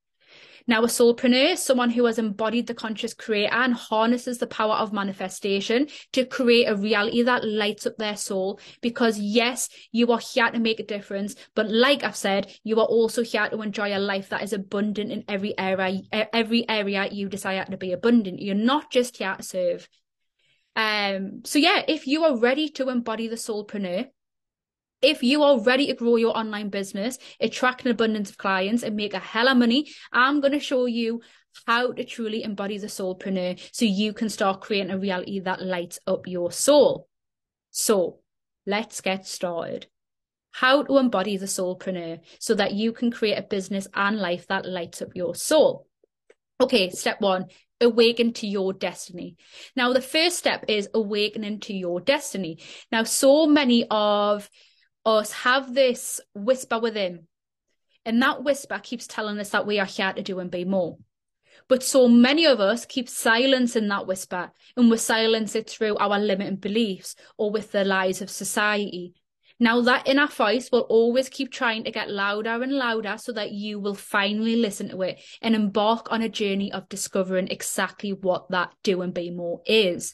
Now, 0.67 0.83
a 0.83 0.87
soulpreneur 0.87 1.57
someone 1.57 1.91
who 1.91 2.05
has 2.05 2.17
embodied 2.17 2.65
the 2.65 2.73
conscious 2.73 3.13
creator 3.13 3.53
and 3.53 3.75
harnesses 3.75 4.39
the 4.39 4.47
power 4.47 4.73
of 4.73 4.91
manifestation 4.91 5.87
to 6.13 6.25
create 6.25 6.65
a 6.65 6.75
reality 6.75 7.21
that 7.21 7.45
lights 7.45 7.85
up 7.85 7.97
their 7.97 8.15
soul. 8.15 8.59
Because 8.81 9.19
yes, 9.19 9.69
you 9.91 10.11
are 10.11 10.19
here 10.19 10.49
to 10.49 10.59
make 10.59 10.79
a 10.79 10.85
difference, 10.85 11.35
but 11.53 11.69
like 11.69 12.03
I've 12.03 12.15
said, 12.15 12.51
you 12.63 12.79
are 12.79 12.85
also 12.85 13.21
here 13.21 13.47
to 13.47 13.61
enjoy 13.61 13.95
a 13.95 13.99
life 13.99 14.29
that 14.29 14.41
is 14.41 14.53
abundant 14.53 15.11
in 15.11 15.23
every 15.27 15.55
area, 15.57 16.01
every 16.11 16.67
area 16.67 17.09
you 17.11 17.29
desire 17.29 17.65
to 17.65 17.77
be 17.77 17.91
abundant. 17.91 18.41
You're 18.41 18.55
not 18.55 18.91
just 18.91 19.17
here 19.17 19.35
to 19.35 19.43
serve. 19.43 19.87
Um, 20.75 21.41
so 21.45 21.59
yeah, 21.59 21.83
if 21.87 22.07
you 22.07 22.23
are 22.23 22.37
ready 22.37 22.69
to 22.69 22.89
embody 22.89 23.27
the 23.27 23.35
soulpreneur, 23.35 24.07
if 25.05 25.21
you 25.21 25.43
are 25.43 25.59
ready 25.59 25.87
to 25.87 25.93
grow 25.93 26.15
your 26.15 26.35
online 26.35 26.69
business, 26.69 27.19
attract 27.39 27.85
an 27.85 27.91
abundance 27.91 28.29
of 28.31 28.37
clients 28.37 28.83
and 28.83 28.95
make 28.95 29.13
a 29.13 29.19
hell 29.19 29.47
of 29.47 29.57
money, 29.57 29.91
I'm 30.11 30.41
going 30.41 30.53
to 30.53 30.59
show 30.59 30.87
you 30.87 31.21
how 31.67 31.93
to 31.93 32.03
truly 32.03 32.43
embody 32.43 32.77
the 32.77 32.87
soulpreneur 32.87 33.59
so 33.71 33.85
you 33.85 34.13
can 34.13 34.29
start 34.29 34.61
creating 34.61 34.91
a 34.91 34.97
reality 34.97 35.39
that 35.41 35.61
lights 35.61 35.99
up 36.07 36.27
your 36.27 36.51
soul. 36.51 37.07
So 37.69 38.19
let's 38.65 39.01
get 39.01 39.27
started. 39.27 39.87
How 40.51 40.83
to 40.83 40.97
embody 40.97 41.37
the 41.37 41.45
soulpreneur 41.45 42.19
so 42.39 42.55
that 42.55 42.73
you 42.73 42.91
can 42.91 43.11
create 43.11 43.37
a 43.37 43.43
business 43.43 43.87
and 43.93 44.17
life 44.17 44.47
that 44.47 44.65
lights 44.65 45.01
up 45.01 45.09
your 45.13 45.35
soul. 45.35 45.87
Okay, 46.59 46.89
step 46.89 47.21
one, 47.21 47.45
awaken 47.81 48.33
to 48.33 48.47
your 48.47 48.73
destiny. 48.73 49.35
Now, 49.75 49.93
the 49.93 50.01
first 50.01 50.37
step 50.37 50.65
is 50.67 50.89
awakening 50.93 51.59
to 51.61 51.73
your 51.73 51.99
destiny. 51.99 52.59
Now, 52.91 53.03
so 53.03 53.45
many 53.45 53.85
of 53.91 54.49
us 55.05 55.31
have 55.31 55.73
this 55.73 56.19
whisper 56.33 56.79
within, 56.79 57.27
and 58.05 58.21
that 58.21 58.43
whisper 58.43 58.79
keeps 58.81 59.07
telling 59.07 59.39
us 59.39 59.49
that 59.49 59.67
we 59.67 59.79
are 59.79 59.85
here 59.85 60.13
to 60.13 60.21
do 60.21 60.39
and 60.39 60.51
be 60.51 60.65
more. 60.65 60.97
But 61.67 61.83
so 61.83 62.07
many 62.07 62.45
of 62.45 62.59
us 62.59 62.85
keep 62.85 63.09
silencing 63.09 63.87
that 63.87 64.07
whisper, 64.07 64.51
and 64.75 64.89
we 64.89 64.97
silence 64.97 65.55
it 65.55 65.69
through 65.69 65.97
our 65.97 66.19
limiting 66.19 66.57
beliefs 66.57 67.15
or 67.37 67.51
with 67.51 67.71
the 67.71 67.83
lies 67.83 68.21
of 68.21 68.29
society. 68.29 69.13
Now, 69.57 69.81
that 69.81 70.07
inner 70.07 70.27
voice 70.27 70.69
will 70.69 70.81
always 70.81 71.29
keep 71.29 71.51
trying 71.51 71.85
to 71.85 71.91
get 71.91 72.09
louder 72.09 72.61
and 72.61 72.73
louder 72.73 73.15
so 73.17 73.31
that 73.31 73.51
you 73.51 73.79
will 73.79 73.95
finally 73.95 74.57
listen 74.57 74.89
to 74.89 75.01
it 75.03 75.21
and 75.41 75.55
embark 75.55 76.11
on 76.11 76.21
a 76.21 76.29
journey 76.29 76.73
of 76.73 76.89
discovering 76.89 77.47
exactly 77.47 78.11
what 78.11 78.49
that 78.49 78.73
do 78.83 79.01
and 79.01 79.13
be 79.13 79.31
more 79.31 79.61
is. 79.65 80.13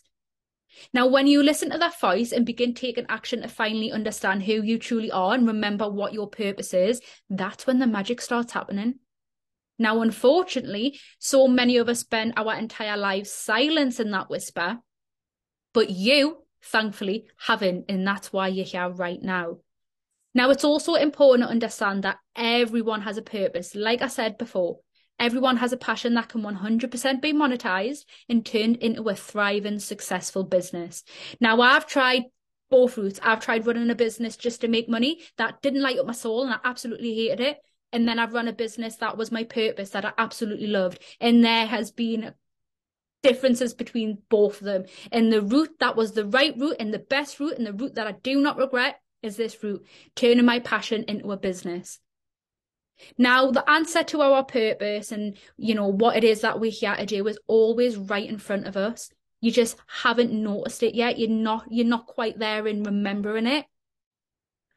Now, 0.94 1.08
when 1.08 1.28
you 1.28 1.44
listen 1.44 1.70
to 1.72 1.78
that 1.78 2.00
voice 2.00 2.32
and 2.32 2.46
begin 2.46 2.74
taking 2.74 3.06
action 3.10 3.42
to 3.42 3.48
finally 3.48 3.92
understand 3.92 4.44
who 4.44 4.62
you 4.62 4.78
truly 4.80 5.12
are 5.12 5.34
and 5.34 5.48
remember 5.48 5.90
what 5.90 6.14
your 6.14 6.28
purpose 6.28 6.74
is, 6.74 7.02
that's 7.30 7.68
when 7.68 7.80
the 7.80 7.88
magic 7.88 8.22
starts 8.22 8.54
happening. 8.54 8.96
Now, 9.78 10.02
unfortunately, 10.02 11.00
so 11.18 11.48
many 11.48 11.78
of 11.78 11.90
us 11.90 12.00
spend 12.00 12.34
our 12.38 12.56
entire 12.56 12.98
lives 12.98 13.32
silencing 13.32 14.12
that 14.12 14.30
whisper, 14.30 14.80
but 15.74 15.90
you, 15.90 16.44
thankfully, 16.64 17.26
haven't, 17.48 17.86
and 17.90 18.06
that's 18.06 18.32
why 18.32 18.50
you're 18.50 18.66
here 18.66 18.90
right 18.90 19.22
now. 19.22 19.58
Now, 20.34 20.50
it's 20.50 20.64
also 20.64 20.96
important 20.96 21.48
to 21.48 21.52
understand 21.52 22.04
that 22.04 22.20
everyone 22.36 23.02
has 23.02 23.18
a 23.18 23.22
purpose. 23.22 23.76
Like 23.76 24.02
I 24.02 24.08
said 24.08 24.38
before, 24.38 24.80
Everyone 25.22 25.58
has 25.58 25.72
a 25.72 25.78
passion 25.78 26.16
that 26.16 26.30
can 26.30 26.42
100% 26.42 27.22
be 27.22 27.32
monetized 27.32 28.06
and 28.28 28.44
turned 28.44 28.78
into 28.78 29.08
a 29.08 29.14
thriving, 29.14 29.78
successful 29.78 30.44
business. 30.44 31.04
Now, 31.40 31.62
I've 31.62 31.86
tried 31.86 32.24
both 32.72 32.98
routes. 32.98 33.20
I've 33.22 33.40
tried 33.40 33.68
running 33.68 33.92
a 33.92 33.96
business 33.96 34.36
just 34.36 34.62
to 34.62 34.68
make 34.68 34.90
money 34.90 35.20
that 35.38 35.62
didn't 35.62 35.84
light 35.84 36.00
up 36.00 36.08
my 36.08 36.14
soul 36.14 36.42
and 36.44 36.54
I 36.54 36.58
absolutely 36.64 37.14
hated 37.14 37.40
it. 37.40 37.58
And 37.94 38.08
then 38.08 38.18
I've 38.18 38.34
run 38.34 38.48
a 38.48 38.54
business 38.54 38.96
that 38.96 39.16
was 39.16 39.32
my 39.32 39.44
purpose 39.44 39.92
that 39.92 40.06
I 40.06 40.14
absolutely 40.18 40.66
loved. 40.66 41.00
And 41.20 41.46
there 41.46 41.68
has 41.68 41.92
been 41.92 42.34
differences 43.22 43.76
between 43.76 44.24
both 44.28 44.62
of 44.62 44.66
them. 44.66 44.86
And 45.12 45.32
the 45.32 45.44
route 45.44 45.78
that 45.82 45.96
was 45.96 46.14
the 46.14 46.26
right 46.26 46.58
route 46.58 46.78
and 46.80 46.92
the 46.92 47.00
best 47.00 47.40
route 47.40 47.60
and 47.60 47.68
the 47.68 47.74
route 47.74 47.94
that 47.94 48.08
I 48.08 48.14
do 48.14 48.42
not 48.42 48.58
regret 48.58 49.00
is 49.22 49.36
this 49.36 49.62
route, 49.62 49.86
turning 50.16 50.46
my 50.46 50.58
passion 50.58 51.06
into 51.08 51.32
a 51.32 51.38
business. 51.38 52.00
Now, 53.18 53.52
the 53.52 53.68
answer 53.70 54.04
to 54.04 54.22
our 54.22 54.44
purpose 54.44 55.12
and, 55.12 55.38
you 55.58 55.76
know, 55.76 55.88
what 55.88 56.16
it 56.16 56.24
is 56.24 56.42
that 56.42 56.60
we're 56.60 56.72
here 56.72 56.96
to 56.96 57.06
do 57.06 57.28
is 57.28 57.40
always 57.48 57.98
right 57.98 58.28
in 58.28 58.38
front 58.38 58.68
of 58.68 58.78
us. 58.78 59.10
You 59.42 59.52
just 59.52 59.78
haven't 59.88 60.32
noticed 60.32 60.84
it 60.84 60.94
yet. 60.94 61.18
You're 61.18 61.30
not, 61.30 61.66
you're 61.70 61.86
not 61.86 62.06
quite 62.06 62.38
there 62.38 62.68
in 62.68 62.84
remembering 62.84 63.48
it. 63.48 63.66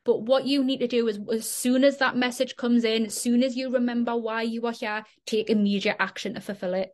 But 0.05 0.23
what 0.23 0.47
you 0.47 0.65
need 0.65 0.81
to 0.81 0.87
do 0.87 1.09
is 1.09 1.19
as 1.33 1.49
soon 1.49 1.85
as 1.85 1.99
that 1.99 2.17
message 2.17 2.57
comes 2.57 2.85
in, 2.85 3.07
as 3.07 3.15
soon 3.15 3.43
as 3.43 3.57
you 3.57 3.71
remember 3.71 4.17
why 4.17 4.43
you 4.43 4.67
are 4.67 4.73
here, 4.73 5.05
take 5.27 5.49
immediate 5.51 5.97
action 5.99 6.35
to 6.35 6.41
fulfill 6.41 6.75
it. 6.75 6.91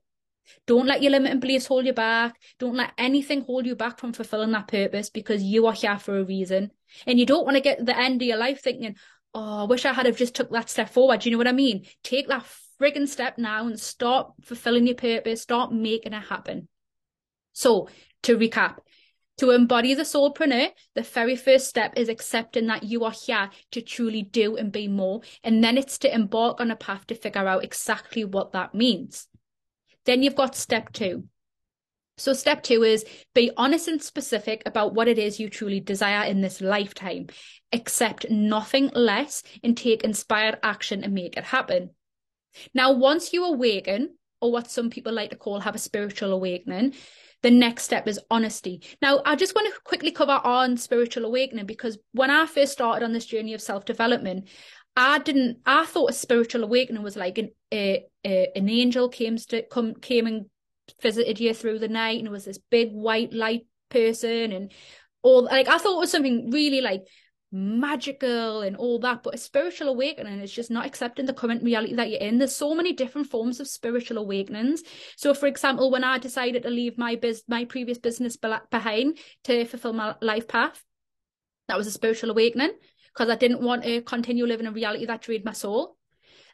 Don't 0.66 0.86
let 0.86 1.02
your 1.02 1.12
limiting 1.12 1.40
beliefs 1.40 1.66
hold 1.66 1.86
you 1.86 1.92
back. 1.92 2.36
Don't 2.58 2.76
let 2.76 2.92
anything 2.98 3.42
hold 3.42 3.66
you 3.66 3.76
back 3.76 3.98
from 3.98 4.12
fulfilling 4.12 4.52
that 4.52 4.68
purpose 4.68 5.10
because 5.10 5.42
you 5.42 5.66
are 5.66 5.72
here 5.72 5.98
for 5.98 6.18
a 6.18 6.24
reason. 6.24 6.70
And 7.06 7.18
you 7.18 7.26
don't 7.26 7.44
want 7.44 7.56
to 7.56 7.60
get 7.60 7.78
to 7.78 7.84
the 7.84 7.98
end 7.98 8.22
of 8.22 8.26
your 8.26 8.36
life 8.36 8.62
thinking, 8.62 8.96
oh, 9.34 9.62
I 9.62 9.64
wish 9.64 9.84
I 9.84 9.92
had 9.92 10.06
have 10.06 10.16
just 10.16 10.34
took 10.34 10.50
that 10.50 10.70
step 10.70 10.90
forward. 10.90 11.20
Do 11.20 11.28
you 11.28 11.32
know 11.32 11.38
what 11.38 11.48
I 11.48 11.52
mean? 11.52 11.86
Take 12.02 12.28
that 12.28 12.46
frigging 12.80 13.08
step 13.08 13.38
now 13.38 13.66
and 13.66 13.78
start 13.78 14.32
fulfilling 14.42 14.86
your 14.86 14.96
purpose, 14.96 15.42
start 15.42 15.72
making 15.72 16.12
it 16.12 16.22
happen. 16.22 16.68
So 17.52 17.88
to 18.22 18.38
recap, 18.38 18.78
to 19.38 19.50
embody 19.50 19.94
the 19.94 20.02
soulpreneur, 20.02 20.70
the 20.94 21.02
very 21.02 21.36
first 21.36 21.66
step 21.66 21.94
is 21.96 22.08
accepting 22.08 22.66
that 22.66 22.82
you 22.82 23.04
are 23.04 23.12
here 23.12 23.50
to 23.72 23.80
truly 23.80 24.22
do 24.22 24.56
and 24.56 24.70
be 24.70 24.88
more. 24.88 25.22
And 25.42 25.62
then 25.62 25.78
it's 25.78 25.98
to 25.98 26.14
embark 26.14 26.60
on 26.60 26.70
a 26.70 26.76
path 26.76 27.06
to 27.06 27.14
figure 27.14 27.46
out 27.46 27.64
exactly 27.64 28.24
what 28.24 28.52
that 28.52 28.74
means. 28.74 29.28
Then 30.04 30.22
you've 30.22 30.34
got 30.34 30.56
step 30.56 30.92
two, 30.92 31.24
so, 32.20 32.34
step 32.34 32.62
two 32.62 32.82
is 32.82 33.06
be 33.34 33.50
honest 33.56 33.88
and 33.88 34.02
specific 34.02 34.62
about 34.66 34.94
what 34.94 35.08
it 35.08 35.18
is 35.18 35.40
you 35.40 35.48
truly 35.48 35.80
desire 35.80 36.28
in 36.28 36.42
this 36.42 36.60
lifetime. 36.60 37.28
Accept 37.72 38.28
nothing 38.28 38.90
less 38.94 39.42
and 39.64 39.74
take 39.74 40.04
inspired 40.04 40.58
action 40.62 41.00
to 41.00 41.08
make 41.08 41.38
it 41.38 41.44
happen. 41.44 41.90
Now, 42.74 42.92
once 42.92 43.32
you 43.32 43.46
awaken, 43.46 44.16
or 44.42 44.52
what 44.52 44.70
some 44.70 44.90
people 44.90 45.14
like 45.14 45.30
to 45.30 45.36
call 45.36 45.60
have 45.60 45.74
a 45.74 45.78
spiritual 45.78 46.32
awakening, 46.32 46.92
the 47.42 47.50
next 47.50 47.84
step 47.84 48.06
is 48.06 48.20
honesty. 48.30 48.82
Now, 49.00 49.22
I 49.24 49.34
just 49.34 49.54
want 49.54 49.72
to 49.72 49.80
quickly 49.80 50.10
cover 50.10 50.40
on 50.44 50.76
spiritual 50.76 51.24
awakening 51.24 51.64
because 51.64 51.96
when 52.12 52.30
I 52.30 52.44
first 52.44 52.72
started 52.72 53.02
on 53.02 53.12
this 53.12 53.24
journey 53.24 53.54
of 53.54 53.62
self 53.62 53.86
development, 53.86 54.48
I 54.94 55.20
didn't. 55.20 55.60
I 55.64 55.86
thought 55.86 56.10
a 56.10 56.12
spiritual 56.12 56.64
awakening 56.64 57.02
was 57.02 57.16
like 57.16 57.38
an 57.38 57.50
a, 57.72 58.04
a, 58.26 58.50
an 58.54 58.68
angel 58.68 59.08
came 59.08 59.38
to 59.38 59.62
come 59.62 59.94
came 59.94 60.26
and 60.26 60.46
visited 61.00 61.40
you 61.40 61.54
through 61.54 61.78
the 61.78 61.88
night 61.88 62.18
and 62.18 62.26
it 62.26 62.30
was 62.30 62.44
this 62.44 62.58
big 62.70 62.90
white 62.92 63.32
light 63.32 63.66
person 63.88 64.52
and 64.52 64.72
all 65.22 65.44
like 65.44 65.68
I 65.68 65.78
thought 65.78 65.96
it 65.96 66.00
was 66.00 66.10
something 66.10 66.50
really 66.50 66.80
like 66.80 67.02
magical 67.52 68.60
and 68.60 68.76
all 68.76 69.00
that 69.00 69.24
but 69.24 69.34
a 69.34 69.38
spiritual 69.38 69.88
awakening 69.88 70.38
is 70.40 70.52
just 70.52 70.70
not 70.70 70.86
accepting 70.86 71.26
the 71.26 71.32
current 71.32 71.64
reality 71.64 71.94
that 71.96 72.08
you're 72.08 72.20
in. 72.20 72.38
There's 72.38 72.54
so 72.54 72.74
many 72.74 72.92
different 72.92 73.28
forms 73.28 73.58
of 73.58 73.66
spiritual 73.66 74.18
awakenings. 74.18 74.82
So 75.16 75.34
for 75.34 75.46
example 75.46 75.90
when 75.90 76.04
i 76.04 76.18
decided 76.18 76.62
to 76.62 76.70
leave 76.70 76.96
my 76.96 77.16
biz 77.16 77.42
my 77.48 77.64
previous 77.64 77.98
business 77.98 78.36
behind 78.36 79.18
to 79.44 79.64
fulfill 79.64 79.92
my 79.92 80.14
life 80.20 80.46
path 80.46 80.82
that 81.68 81.78
was 81.78 81.86
a 81.86 81.92
spiritual 81.92 82.30
awakening 82.30 82.72
because 83.12 83.30
i 83.30 83.36
didn't 83.36 83.62
want 83.62 83.84
to 83.84 84.02
continue 84.02 84.46
living 84.46 84.66
a 84.66 84.72
reality 84.72 85.06
that 85.06 85.22
drained 85.22 85.44
my 85.44 85.52
soul 85.52 85.96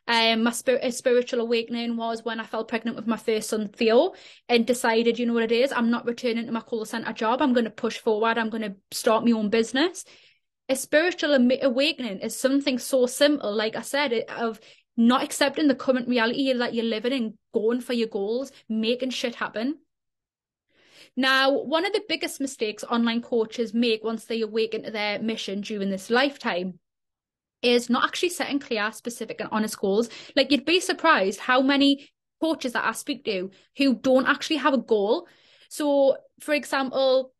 um, 0.08 0.44
my 0.44 0.52
spirit, 0.52 0.94
spiritual 0.94 1.40
awakening 1.40 1.96
was 1.96 2.24
when 2.24 2.38
I 2.38 2.44
fell 2.44 2.64
pregnant 2.64 2.96
with 2.96 3.08
my 3.08 3.16
first 3.16 3.48
son, 3.50 3.68
Theo, 3.68 4.12
and 4.48 4.64
decided, 4.64 5.18
you 5.18 5.26
know 5.26 5.34
what 5.34 5.42
it 5.42 5.52
is, 5.52 5.72
I'm 5.72 5.90
not 5.90 6.06
returning 6.06 6.46
to 6.46 6.52
my 6.52 6.60
call 6.60 6.84
center 6.84 7.12
job. 7.12 7.42
I'm 7.42 7.52
going 7.52 7.64
to 7.64 7.70
push 7.70 7.98
forward. 7.98 8.38
I'm 8.38 8.50
going 8.50 8.62
to 8.62 8.76
start 8.92 9.24
my 9.24 9.32
own 9.32 9.50
business. 9.50 10.04
A 10.68 10.76
spiritual 10.76 11.34
awakening 11.34 12.20
is 12.20 12.38
something 12.38 12.78
so 12.78 13.06
simple, 13.06 13.52
like 13.54 13.74
I 13.76 13.82
said, 13.82 14.12
of 14.28 14.60
not 14.96 15.22
accepting 15.22 15.68
the 15.68 15.74
current 15.74 16.08
reality 16.08 16.52
that 16.52 16.74
you're 16.74 16.84
living 16.84 17.12
in, 17.12 17.38
going 17.52 17.80
for 17.80 17.92
your 17.92 18.08
goals, 18.08 18.52
making 18.68 19.10
shit 19.10 19.34
happen. 19.34 19.78
Now, 21.16 21.50
one 21.50 21.86
of 21.86 21.92
the 21.92 22.04
biggest 22.08 22.40
mistakes 22.40 22.84
online 22.84 23.22
coaches 23.22 23.74
make 23.74 24.04
once 24.04 24.24
they 24.24 24.40
awaken 24.42 24.82
to 24.84 24.90
their 24.90 25.18
mission 25.18 25.62
during 25.62 25.90
this 25.90 26.10
lifetime 26.10 26.78
is 27.62 27.90
not 27.90 28.04
actually 28.04 28.30
setting 28.30 28.58
clear, 28.58 28.92
specific, 28.92 29.40
and 29.40 29.48
honest 29.52 29.78
goals. 29.78 30.08
Like 30.34 30.50
you'd 30.50 30.64
be 30.64 30.80
surprised 30.80 31.40
how 31.40 31.60
many 31.62 32.08
coaches 32.40 32.72
that 32.72 32.84
I 32.84 32.92
speak 32.92 33.24
to 33.24 33.50
who 33.76 33.94
don't 33.94 34.26
actually 34.26 34.56
have 34.56 34.74
a 34.74 34.78
goal. 34.78 35.26
So, 35.68 36.16
for 36.40 36.54
example, 36.54 37.32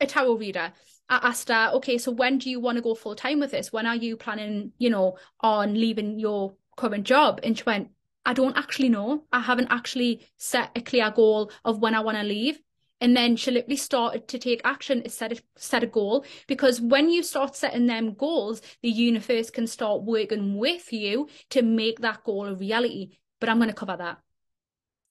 a 0.00 0.06
tarot 0.06 0.36
reader, 0.36 0.72
I 1.08 1.20
asked 1.22 1.48
her, 1.48 1.70
okay, 1.74 1.98
so 1.98 2.12
when 2.12 2.38
do 2.38 2.50
you 2.50 2.60
want 2.60 2.76
to 2.76 2.82
go 2.82 2.94
full 2.94 3.14
time 3.14 3.40
with 3.40 3.52
this? 3.52 3.72
When 3.72 3.86
are 3.86 3.96
you 3.96 4.16
planning, 4.16 4.72
you 4.78 4.90
know, 4.90 5.16
on 5.40 5.74
leaving 5.74 6.18
your 6.18 6.54
current 6.76 7.04
job? 7.04 7.40
And 7.42 7.56
she 7.56 7.64
went, 7.64 7.88
I 8.26 8.34
don't 8.34 8.58
actually 8.58 8.90
know. 8.90 9.24
I 9.32 9.40
haven't 9.40 9.68
actually 9.70 10.26
set 10.36 10.70
a 10.76 10.82
clear 10.82 11.10
goal 11.10 11.50
of 11.64 11.78
when 11.78 11.94
I 11.94 12.00
want 12.00 12.18
to 12.18 12.24
leave. 12.24 12.60
And 13.00 13.16
then 13.16 13.36
she 13.36 13.52
literally 13.52 13.76
started 13.76 14.26
to 14.28 14.38
take 14.38 14.60
action 14.64 15.02
to 15.02 15.08
set 15.10 15.32
a, 15.32 15.40
set 15.56 15.84
a 15.84 15.86
goal 15.86 16.24
because 16.48 16.80
when 16.80 17.08
you 17.08 17.22
start 17.22 17.54
setting 17.54 17.86
them 17.86 18.14
goals, 18.14 18.60
the 18.82 18.88
universe 18.88 19.50
can 19.50 19.66
start 19.68 20.02
working 20.02 20.58
with 20.58 20.92
you 20.92 21.28
to 21.50 21.62
make 21.62 22.00
that 22.00 22.24
goal 22.24 22.46
a 22.46 22.54
reality. 22.54 23.18
but 23.40 23.48
I'm 23.48 23.58
going 23.58 23.68
to 23.68 23.74
cover 23.74 23.96
that. 23.96 24.18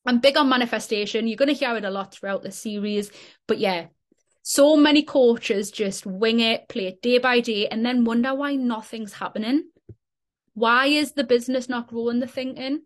I'm 0.06 0.20
big 0.20 0.38
on 0.38 0.50
manifestation. 0.50 1.28
You're 1.28 1.38
going 1.38 1.54
to 1.54 1.54
hear 1.54 1.76
it 1.76 1.86
a 1.86 1.90
lot 1.90 2.14
throughout 2.14 2.44
the 2.44 2.52
series, 2.52 3.12
but 3.48 3.58
yeah, 3.58 3.88
so 4.42 4.78
many 4.78 5.04
coaches 5.04 5.72
just 5.72 6.06
wing 6.06 6.40
it, 6.40 6.70
play 6.70 6.88
it 6.88 7.02
day 7.02 7.18
by 7.18 7.42
day, 7.42 7.68
and 7.68 7.86
then 7.86 8.06
wonder 8.06 8.34
why 8.34 8.56
nothing's 8.56 9.14
happening. 9.14 9.70
Why 10.54 10.88
is 10.88 11.12
the 11.12 11.26
business 11.26 11.68
not 11.68 11.88
growing 11.88 12.20
the 12.20 12.28
thinking? 12.28 12.84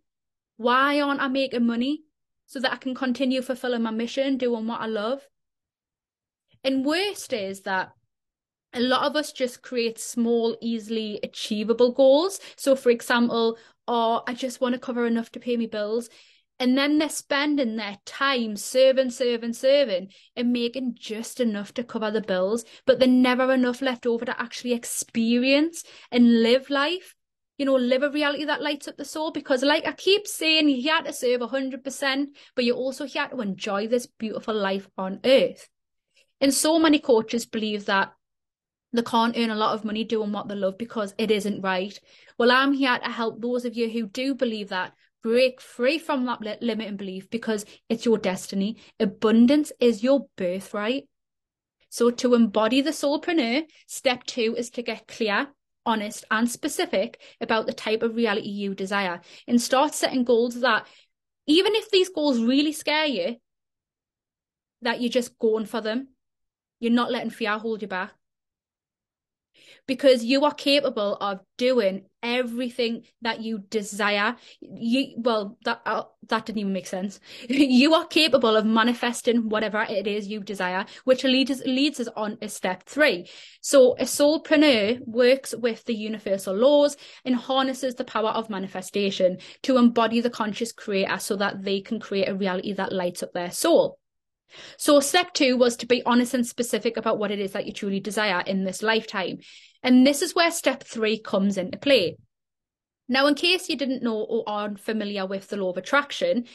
Why 0.58 1.00
aren't 1.02 1.22
I 1.22 1.28
making 1.28 1.66
money 1.66 2.02
so 2.52 2.60
that 2.60 2.74
I 2.74 2.76
can 2.76 2.94
continue 2.94 3.42
fulfilling 3.42 3.82
my 3.82 3.92
mission, 3.92 4.36
doing 4.38 4.68
what 4.68 4.82
I 4.82 4.86
love? 4.86 5.22
And 6.66 6.84
worst 6.84 7.32
is 7.32 7.62
that 7.62 7.94
a 8.74 8.82
lot 8.82 9.04
of 9.06 9.16
us 9.16 9.32
just 9.32 9.62
create 9.62 9.98
small, 9.98 10.58
easily 10.60 11.22
achievable 11.24 11.94
goals. 11.94 12.42
So, 12.58 12.76
for 12.76 12.90
example, 12.90 13.58
oh, 13.88 14.24
I 14.28 14.34
just 14.34 14.60
want 14.60 14.74
to 14.74 14.80
cover 14.80 15.06
enough 15.06 15.32
to 15.32 15.40
pay 15.40 15.56
me 15.56 15.66
bills. 15.66 16.10
And 16.60 16.78
then 16.78 16.98
they're 16.98 17.08
spending 17.08 17.78
their 17.78 17.96
time 18.06 18.58
serving, 18.58 19.12
serving, 19.12 19.54
serving 19.54 20.10
and 20.36 20.52
making 20.52 20.96
just 21.00 21.40
enough 21.40 21.74
to 21.76 21.86
cover 21.86 22.12
the 22.12 22.20
bills, 22.20 22.66
but 22.86 23.00
they're 23.00 23.08
never 23.08 23.54
enough 23.54 23.82
left 23.82 24.06
over 24.06 24.26
to 24.26 24.42
actually 24.42 24.74
experience 24.74 25.86
and 26.12 26.44
live 26.44 26.70
life. 26.70 27.16
You 27.62 27.66
know, 27.66 27.76
live 27.76 28.02
a 28.02 28.10
reality 28.10 28.46
that 28.46 28.64
lights 28.64 28.88
up 28.88 28.98
the 28.98 29.06
soul. 29.06 29.30
Because, 29.30 29.62
like 29.62 29.86
I 29.86 29.92
keep 29.92 30.26
saying, 30.26 30.68
you're 30.68 30.80
here 30.80 31.04
to 31.04 31.14
serve 31.14 31.42
100%, 31.42 32.26
but 32.56 32.66
you're 32.66 32.76
also 32.76 33.06
here 33.06 33.28
to 33.28 33.40
enjoy 33.40 33.88
this 33.88 34.08
beautiful 34.08 34.56
life 34.56 34.90
on 34.98 35.20
earth. 35.24 35.70
And 36.40 36.52
so 36.52 36.80
many 36.80 36.98
coaches 36.98 37.46
believe 37.46 37.86
that 37.86 38.14
they 38.94 39.04
can't 39.04 39.38
earn 39.38 39.52
a 39.52 39.56
lot 39.56 39.76
of 39.76 39.86
money 39.86 40.04
doing 40.04 40.32
what 40.32 40.48
they 40.48 40.56
love 40.56 40.80
because 40.80 41.14
it 41.20 41.30
isn't 41.30 41.62
right. 41.62 42.00
Well, 42.40 42.50
I'm 42.50 42.74
here 42.74 42.98
to 42.98 43.12
help 43.12 43.40
those 43.40 43.64
of 43.64 43.78
you 43.78 43.92
who 43.92 44.08
do 44.08 44.34
believe 44.34 44.70
that 44.70 44.94
break 45.22 45.62
free 45.62 46.00
from 46.00 46.26
that 46.26 46.64
limiting 46.64 46.98
belief 46.98 47.30
because 47.30 47.64
it's 47.90 48.06
your 48.06 48.18
destiny. 48.18 48.78
Abundance 49.00 49.72
is 49.80 50.02
your 50.02 50.26
birthright. 50.36 51.04
So 51.90 52.10
to 52.10 52.34
embody 52.34 52.82
the 52.82 52.90
soulpreneur, 52.90 53.66
step 53.86 54.24
two 54.24 54.56
is 54.58 54.72
to 54.72 54.82
get 54.82 55.08
clear, 55.08 55.50
honest, 55.86 56.26
and 56.32 56.50
specific 56.50 57.20
about 57.40 57.66
the 57.66 57.74
type 57.74 58.04
of 58.04 58.16
reality 58.16 58.50
you 58.50 58.76
desire 58.76 59.22
and 59.48 59.62
start 59.62 59.94
setting 59.94 60.24
goals 60.24 60.62
that 60.62 60.86
even 61.48 61.74
if 61.76 61.90
these 61.90 62.10
goals 62.10 62.42
really 62.42 62.72
scare 62.72 63.06
you, 63.06 63.38
that 64.82 65.02
you're 65.02 65.10
just 65.10 65.38
going 65.40 65.66
for 65.66 65.82
them. 65.82 66.10
You're 66.80 66.92
not 66.92 67.12
letting 67.12 67.30
fear 67.30 67.58
hold 67.58 67.82
you 67.82 67.88
back 67.88 68.14
because 69.88 70.24
you 70.24 70.46
are 70.46 70.54
capable 70.54 71.16
of 71.16 71.40
doing 71.58 72.06
everything 72.24 73.04
that 73.22 73.42
you 73.42 73.60
desire. 73.70 74.36
You 74.62 75.16
well 75.18 75.58
that 75.66 75.82
uh, 75.86 76.04
that 76.28 76.46
didn't 76.46 76.60
even 76.60 76.74
make 76.74 76.88
sense. 76.88 77.20
You 77.50 77.94
are 77.94 78.06
capable 78.06 78.56
of 78.56 78.66
manifesting 78.66 79.50
whatever 79.50 79.86
it 79.90 80.08
is 80.08 80.28
you 80.28 80.42
desire 80.42 80.86
which 81.04 81.24
leads 81.24 81.62
leads 81.66 82.00
us 82.00 82.08
on 82.16 82.38
to 82.38 82.50
step 82.50 82.84
3 82.84 83.28
so 83.62 83.94
a 83.98 84.04
soulpreneur 84.04 85.00
works 85.06 85.54
with 85.56 85.84
the 85.86 85.96
universal 85.96 86.56
laws 86.56 86.98
and 87.26 87.36
harnesses 87.36 87.96
the 87.96 88.04
power 88.04 88.30
of 88.30 88.50
manifestation 88.50 89.38
to 89.64 89.78
embody 89.78 90.22
the 90.22 90.30
conscious 90.30 90.72
creator 90.72 91.20
so 91.20 91.36
that 91.36 91.64
they 91.64 91.82
can 91.82 92.00
create 92.00 92.30
a 92.30 92.36
reality 92.36 92.74
that 92.74 92.92
lights 92.92 93.24
up 93.24 93.34
their 93.34 93.52
soul. 93.52 93.98
So, 94.78 95.00
step 95.00 95.34
two 95.34 95.56
was 95.58 95.78
to 95.78 95.86
be 95.86 96.04
honest 96.06 96.34
and 96.34 96.46
specific 96.46 96.98
about 96.98 97.18
what 97.18 97.32
it 97.32 97.40
is 97.40 97.54
that 97.54 97.66
you 97.66 97.74
truly 97.74 98.00
desire 98.00 98.44
in 98.46 98.64
this 98.66 98.84
lifetime. 98.84 99.40
And 99.84 100.06
this 100.06 100.22
is 100.22 100.36
where 100.36 100.52
step 100.52 100.84
three 100.84 101.20
comes 101.20 101.58
into 101.58 101.78
play. 101.78 102.18
Now, 103.08 103.28
in 103.28 103.36
case 103.36 103.68
you 103.68 103.76
didn't 103.76 104.04
know 104.04 104.18
or 104.18 104.44
aren't 104.48 104.80
familiar 104.80 105.26
with 105.26 105.48
the 105.50 105.58
law 105.58 105.72
of 105.72 105.78
attraction, 105.78 106.46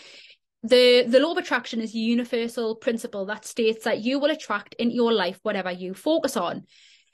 the, 0.63 1.05
the 1.07 1.21
law 1.21 1.33
of 1.33 1.39
attraction 1.39 1.81
is 1.81 1.95
a 1.95 1.99
universal 1.99 2.77
principle 2.77 3.27
that 3.27 3.45
states 3.45 3.85
that 3.85 4.01
you 4.01 4.19
will 4.19 4.31
attract 4.31 4.75
into 4.75 4.95
your 4.95 5.13
life 5.13 5.39
whatever 5.43 5.71
you 5.71 5.95
focus 5.95 6.37
on. 6.37 6.65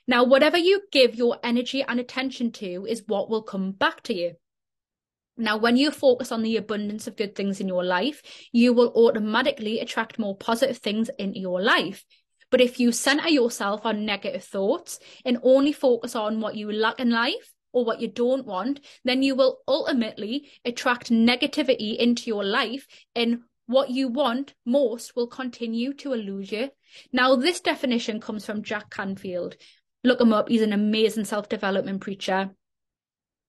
Now, 0.06 0.24
whatever 0.24 0.58
you 0.58 0.82
give 0.90 1.14
your 1.14 1.38
energy 1.42 1.82
and 1.82 2.00
attention 2.00 2.52
to 2.52 2.86
is 2.88 3.04
what 3.06 3.30
will 3.30 3.42
come 3.42 3.72
back 3.72 4.02
to 4.04 4.14
you. 4.14 4.32
Now, 5.36 5.56
when 5.56 5.76
you 5.76 5.90
focus 5.90 6.30
on 6.30 6.42
the 6.42 6.56
abundance 6.56 7.06
of 7.06 7.16
good 7.16 7.34
things 7.34 7.60
in 7.60 7.68
your 7.68 7.84
life, 7.84 8.22
you 8.52 8.72
will 8.72 8.92
automatically 8.94 9.80
attract 9.80 10.18
more 10.18 10.36
positive 10.36 10.78
things 10.78 11.10
into 11.18 11.40
your 11.40 11.62
life. 11.62 12.04
But 12.52 12.60
if 12.60 12.78
you 12.78 12.92
center 12.92 13.30
yourself 13.30 13.86
on 13.86 14.04
negative 14.04 14.44
thoughts 14.44 15.00
and 15.24 15.38
only 15.42 15.72
focus 15.72 16.14
on 16.14 16.38
what 16.38 16.54
you 16.54 16.70
lack 16.70 17.00
in 17.00 17.08
life 17.08 17.54
or 17.72 17.86
what 17.86 18.02
you 18.02 18.08
don't 18.08 18.46
want, 18.46 18.80
then 19.04 19.22
you 19.22 19.34
will 19.34 19.60
ultimately 19.66 20.50
attract 20.62 21.10
negativity 21.10 21.96
into 21.96 22.28
your 22.28 22.44
life 22.44 22.86
and 23.16 23.40
what 23.66 23.88
you 23.88 24.08
want 24.08 24.52
most 24.66 25.16
will 25.16 25.28
continue 25.28 25.94
to 25.94 26.12
elude 26.12 26.52
you. 26.52 26.68
Now, 27.10 27.36
this 27.36 27.60
definition 27.60 28.20
comes 28.20 28.44
from 28.44 28.62
Jack 28.62 28.90
Canfield. 28.90 29.56
Look 30.04 30.20
him 30.20 30.34
up. 30.34 30.50
He's 30.50 30.60
an 30.60 30.74
amazing 30.74 31.24
self 31.24 31.48
development 31.48 32.02
preacher. 32.02 32.50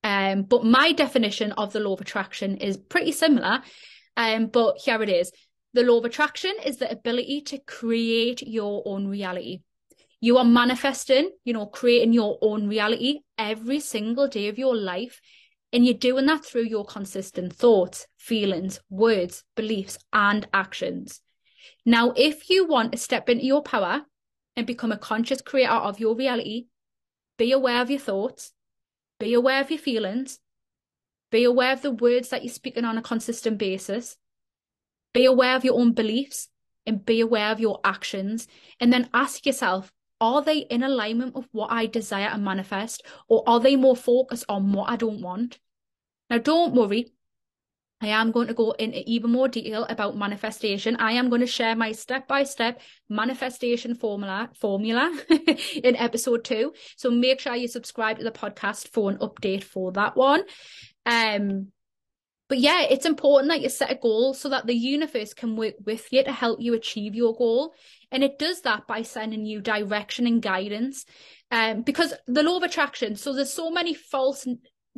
Um, 0.06 0.44
but 0.44 0.63
my 0.63 0.94
definition 0.94 1.52
of 1.54 1.74
the 1.74 1.82
law 1.82 1.94
of 1.94 2.02
attraction 2.02 2.56
is 2.58 2.78
pretty 2.78 3.12
similar. 3.12 3.63
Um, 4.16 4.48
but 4.48 4.78
here 4.78 5.04
it 5.04 5.10
is. 5.10 5.34
The 5.74 5.84
law 5.84 5.98
of 5.98 6.06
attraction 6.06 6.54
is 6.66 6.78
the 6.78 6.92
ability 6.92 7.42
to 7.42 7.58
create 7.60 8.42
your 8.44 8.84
own 8.86 9.08
reality. 9.08 9.62
You 10.22 10.38
are 10.38 10.46
manifesting, 10.46 11.32
you 11.44 11.54
know, 11.54 11.66
creating 11.66 12.14
your 12.14 12.38
own 12.42 12.68
reality 12.68 13.20
every 13.38 13.80
single 13.80 14.28
day 14.28 14.48
of 14.48 14.58
your 14.58 14.76
life. 14.76 15.20
And 15.72 15.84
you're 15.84 15.96
doing 15.96 16.28
that 16.28 16.46
through 16.46 16.66
your 16.66 16.86
consistent 16.86 17.54
thoughts, 17.54 18.06
feelings, 18.18 18.80
words, 18.90 19.44
beliefs, 19.56 19.98
and 20.14 20.48
actions. 20.54 21.22
Now, 21.86 22.14
if 22.16 22.50
you 22.50 22.68
want 22.68 22.92
to 22.92 22.98
step 22.98 23.28
into 23.28 23.46
your 23.46 23.64
power 23.64 24.04
and 24.56 24.68
become 24.68 24.92
a 24.92 24.98
conscious 24.98 25.42
creator 25.42 25.72
of 25.72 26.00
your 26.00 26.16
reality, 26.16 26.68
be 27.38 27.52
aware 27.52 27.82
of 27.82 27.90
your 27.90 28.00
thoughts, 28.00 28.54
be 29.20 29.34
aware 29.34 29.62
of 29.62 29.70
your 29.70 29.80
feelings. 29.80 30.40
Be 31.32 31.46
aware 31.46 31.74
of 31.74 31.82
the 31.82 31.92
words 31.92 32.30
that 32.30 32.44
you're 32.44 32.54
speaking 32.54 32.86
on 32.86 32.98
a 32.98 33.02
consistent 33.02 33.58
basis. 33.58 34.18
Be 35.13 35.26
aware 35.26 35.56
of 35.56 35.63
your 35.63 35.80
own 35.80 35.93
beliefs 35.93 36.49
and 36.86 37.06
be 37.06 37.21
aware 37.21 37.52
of 37.52 37.60
your 37.60 37.80
actions. 37.84 38.47
And 38.80 38.91
then 38.91 39.10
ask 39.13 39.45
yourself, 39.45 39.91
are 40.19 40.41
they 40.41 40.60
in 40.60 40.84
alignment 40.84 41.36
with 41.36 41.47
what 41.52 41.71
I 41.71 41.86
desire 41.86 42.28
and 42.28 42.43
manifest? 42.43 43.04
Or 43.28 43.43
are 43.47 43.60
they 43.60 43.76
more 43.76 43.95
focused 43.95 44.45
on 44.49 44.71
what 44.71 44.89
I 44.89 44.95
don't 44.95 45.21
want? 45.21 45.60
Now, 46.30 46.38
don't 46.38 46.73
worry. 46.73 47.12
I 48.04 48.08
am 48.08 48.32
going 48.32 48.47
to 48.47 48.54
go 48.54 48.71
into 48.71 49.02
even 49.10 49.32
more 49.32 49.47
detail 49.47 49.86
about 49.88 50.17
manifestation. 50.17 50.97
I 50.97 51.13
am 51.13 51.30
going 51.30 51.39
to 51.39 51.47
share 51.47 51.73
my 51.73 51.93
step-by-step 51.93 52.82
manifestation 53.08 53.95
formula 53.95 54.49
formula 54.60 55.17
in 55.30 55.95
episode 55.95 56.43
two. 56.43 56.73
So 56.97 57.10
make 57.10 57.39
sure 57.39 57.56
you 57.56 57.69
subscribe 57.69 58.17
to 58.17 58.26
the 58.26 58.32
podcast 58.32 58.89
for 58.89 59.10
an 59.10 59.19
update 59.19 59.63
for 59.63 59.93
that 59.93 60.17
one. 60.17 60.43
Um, 61.06 61.71
but 62.49 62.60
yeah, 62.60 62.82
it's 62.82 63.06
important 63.06 63.51
that 63.51 63.62
you 63.62 63.69
set 63.69 63.91
a 63.91 63.95
goal 63.95 64.34
so 64.34 64.49
that 64.49 64.67
the 64.67 64.75
universe 64.75 65.34
can 65.34 65.56
work 65.56 65.75
with 65.86 66.12
you 66.12 66.23
to 66.23 66.32
help 66.32 66.62
you 66.62 66.73
achieve 66.73 67.15
your 67.15 67.34
goal. 67.36 67.73
And 68.12 68.23
it 68.23 68.38
does 68.38 68.62
that 68.62 68.86
by 68.86 69.01
sending 69.01 69.45
you 69.45 69.62
direction 69.62 70.27
and 70.27 70.41
guidance. 70.41 71.06
Um, 71.51 71.84
because 71.84 72.13
the 72.27 72.43
law 72.43 72.58
of 72.58 72.63
attraction, 72.63 73.15
so 73.15 73.34
there's 73.34 73.53
so 73.53 73.69
many 73.69 73.93
false 73.93 74.45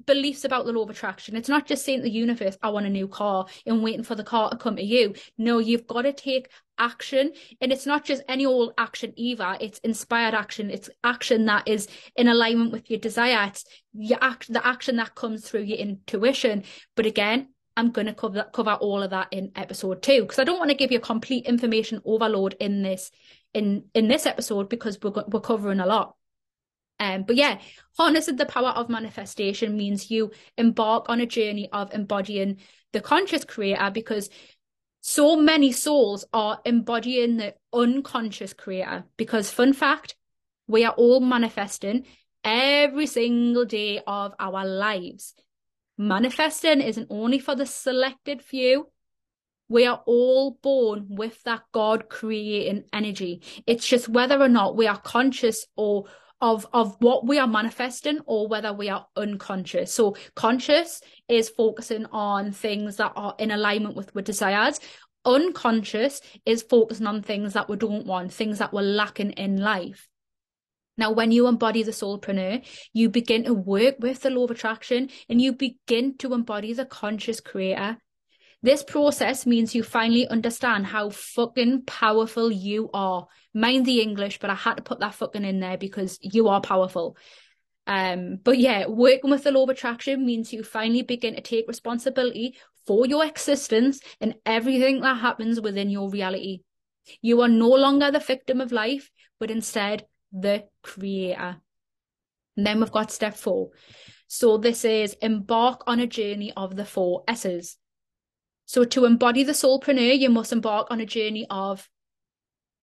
beliefs 0.06 0.44
about 0.44 0.66
the 0.66 0.72
law 0.72 0.84
of 0.84 0.90
attraction. 0.90 1.36
It's 1.36 1.50
not 1.50 1.66
just 1.66 1.86
saying 1.86 2.00
to 2.00 2.04
the 2.04 2.12
universe, 2.12 2.58
I 2.62 2.70
want 2.70 2.86
a 2.86 2.90
new 2.90 3.08
car 3.08 3.46
and 3.66 3.84
waiting 3.84 4.04
for 4.04 4.16
the 4.16 4.24
car 4.24 4.50
to 4.50 4.58
come 4.58 4.76
to 4.76 4.84
you. 4.84 5.14
No, 5.38 5.60
you've 5.60 5.88
got 5.88 6.04
to 6.04 6.14
take 6.14 6.50
action. 6.78 7.32
And 7.62 7.72
it's 7.72 7.86
not 7.86 8.04
just 8.04 8.24
any 8.28 8.46
old 8.46 8.74
action 8.78 9.14
either. 9.16 9.58
It's 9.62 9.80
inspired 9.80 10.34
action. 10.34 10.70
It's 10.70 10.90
action 11.04 11.46
that 11.46 11.68
is 11.68 11.88
in 12.16 12.28
alignment 12.28 12.72
with 12.72 12.90
your 12.90 13.00
desire. 13.00 13.48
It's 13.48 13.66
your 13.94 14.20
act, 14.22 14.52
the 14.52 14.66
action 14.66 14.98
that 14.98 15.16
comes 15.16 15.48
through 15.48 15.64
your 15.64 15.78
intuition. 15.78 16.64
But 16.96 17.06
again, 17.06 17.50
I'm 17.78 17.92
going 17.92 18.08
to 18.08 18.14
cover 18.14 18.46
cover 18.54 18.74
all 18.74 19.04
of 19.04 19.10
that 19.10 19.28
in 19.32 19.52
episode 19.56 20.02
two 20.02 20.22
because 20.22 20.40
I 20.40 20.46
don't 20.46 20.60
want 20.60 20.72
to 20.72 20.78
give 20.78 20.92
you 20.92 20.98
a 20.98 21.02
complete 21.02 21.46
information 21.46 22.02
overload 22.06 22.56
in 22.60 22.84
this 22.84 23.12
in 23.54 23.86
in 23.94 24.08
this 24.08 24.26
episode 24.26 24.70
because 24.70 24.98
we're 25.02 25.12
we're 25.28 25.42
covering 25.42 25.82
a 25.82 25.86
lot. 25.86 26.16
Um, 27.00 27.24
but 27.24 27.36
yeah, 27.36 27.60
harnessing 27.98 28.38
the 28.38 28.46
power 28.46 28.70
of 28.70 28.90
manifestation 28.90 29.76
means 29.76 30.10
you 30.10 30.32
embark 30.58 31.10
on 31.10 31.20
a 31.20 31.26
journey 31.26 31.70
of 31.72 31.94
embodying 31.94 32.58
the 32.94 33.02
conscious 33.02 33.44
creator 33.44 33.92
because 33.94 34.30
so 35.02 35.36
many 35.36 35.72
souls 35.72 36.26
are 36.34 36.60
embodying 36.66 37.38
the 37.38 37.54
unconscious 37.74 38.54
creator. 38.54 39.04
Because, 39.18 39.52
fun 39.52 39.74
fact, 39.74 40.16
we 40.68 40.84
are 40.84 40.94
all 40.94 41.20
manifesting 41.20 42.06
every 42.44 43.06
single 43.06 43.66
day 43.66 44.02
of 44.08 44.34
our 44.40 44.66
lives. 44.66 45.36
Manifesting 45.98 46.82
isn't 46.82 47.08
only 47.10 47.40
for 47.40 47.56
the 47.56 47.66
selected 47.66 48.42
few. 48.42 48.90
We 49.68 49.86
are 49.86 50.02
all 50.06 50.58
born 50.62 51.08
with 51.10 51.42
that 51.44 51.64
God 51.72 52.10
creating 52.10 52.86
energy. 52.94 53.42
It's 53.66 53.88
just 53.88 54.10
whether 54.10 54.40
or 54.40 54.50
not 54.50 54.76
we 54.76 54.88
are 54.88 55.00
conscious 55.00 55.66
or 55.76 56.06
of 56.42 56.68
of 56.74 56.96
what 57.00 57.26
we 57.26 57.40
are 57.40 57.48
manifesting 57.48 58.20
or 58.26 58.48
whether 58.48 58.74
we 58.74 58.90
are 58.90 59.08
unconscious 59.16 59.94
so 59.94 60.16
conscious 60.36 61.02
is 61.30 61.50
focusing 61.50 62.06
on 62.08 62.52
things 62.52 62.98
that 62.98 63.14
are 63.16 63.36
in 63.40 63.52
alignment 63.52 63.96
with 63.96 64.12
our 64.16 64.22
desires 64.22 64.80
unconscious 65.24 66.22
is 66.46 66.62
focusing 66.62 67.08
on 67.08 67.22
things 67.22 67.54
that 67.54 67.70
we 67.70 67.78
don't 67.78 68.06
want 68.06 68.34
things 68.34 68.60
that 68.60 68.74
we're 68.74 68.82
lacking 68.82 69.32
in 69.32 69.58
life 69.58 70.08
now, 70.98 71.12
when 71.12 71.32
you 71.32 71.48
embody 71.48 71.84
the 71.84 71.92
soulpreneur, 71.92 72.66
you 72.94 73.10
begin 73.10 73.44
to 73.46 73.54
work 73.54 73.96
with 74.00 74.22
the 74.22 74.30
law 74.30 74.46
of 74.46 74.52
attraction 74.52 75.10
and 75.28 75.42
you 75.42 75.52
begin 75.52 76.18
to 76.20 76.34
embody 76.34 76.72
the 76.72 76.86
conscious 76.86 77.42
creator. 77.42 77.98
This 78.66 78.82
process 78.82 79.46
means 79.46 79.76
you 79.76 79.84
finally 79.84 80.28
understand 80.28 80.88
how 80.88 81.12
fucking 81.12 81.84
powerful 81.86 82.52
you 82.52 82.90
are. 82.96 83.28
Mind 83.54 83.86
the 83.86 84.02
English, 84.02 84.40
but 84.40 84.50
I 84.50 84.56
had 84.56 84.78
to 84.78 84.82
put 84.82 85.02
that 85.02 85.14
fucking 85.14 85.46
in 85.46 85.60
there 85.60 85.78
because 85.78 86.18
you 86.20 86.48
are 86.48 86.62
powerful. 86.62 87.16
Um, 87.86 88.40
but 88.44 88.58
yeah, 88.58 88.88
working 88.88 89.30
with 89.30 89.44
the 89.44 89.52
law 89.52 89.66
of 89.66 89.70
attraction 89.70 90.26
means 90.26 90.52
you 90.52 90.64
finally 90.64 91.04
begin 91.04 91.36
to 91.36 91.42
take 91.42 91.68
responsibility 91.68 92.58
for 92.88 93.06
your 93.06 93.24
existence 93.24 94.00
and 94.20 94.34
everything 94.48 95.02
that 95.02 95.20
happens 95.20 95.62
within 95.62 95.92
your 95.92 96.10
reality. 96.10 96.62
You 97.22 97.42
are 97.42 97.48
no 97.48 97.70
longer 97.70 98.10
the 98.10 98.18
victim 98.18 98.62
of 98.62 98.72
life, 98.72 99.12
but 99.40 99.52
instead 99.52 100.08
the 100.32 100.64
creator. 100.82 101.58
And 102.58 102.66
then 102.66 102.80
we've 102.80 102.92
got 102.92 103.12
step 103.12 103.36
four. 103.36 103.70
So 104.28 104.58
this 104.58 104.84
is 104.86 105.14
embark 105.22 105.84
on 105.86 106.00
a 106.00 106.08
journey 106.08 106.52
of 106.58 106.76
the 106.76 106.86
four 106.86 107.24
S's. 107.28 107.78
So 108.66 108.84
to 108.84 109.06
embody 109.06 109.44
the 109.44 109.54
soulpreneur, 109.54 110.18
you 110.18 110.30
must 110.30 110.52
embark 110.52 110.88
on 110.90 111.00
a 111.00 111.06
journey 111.06 111.46
of 111.50 111.90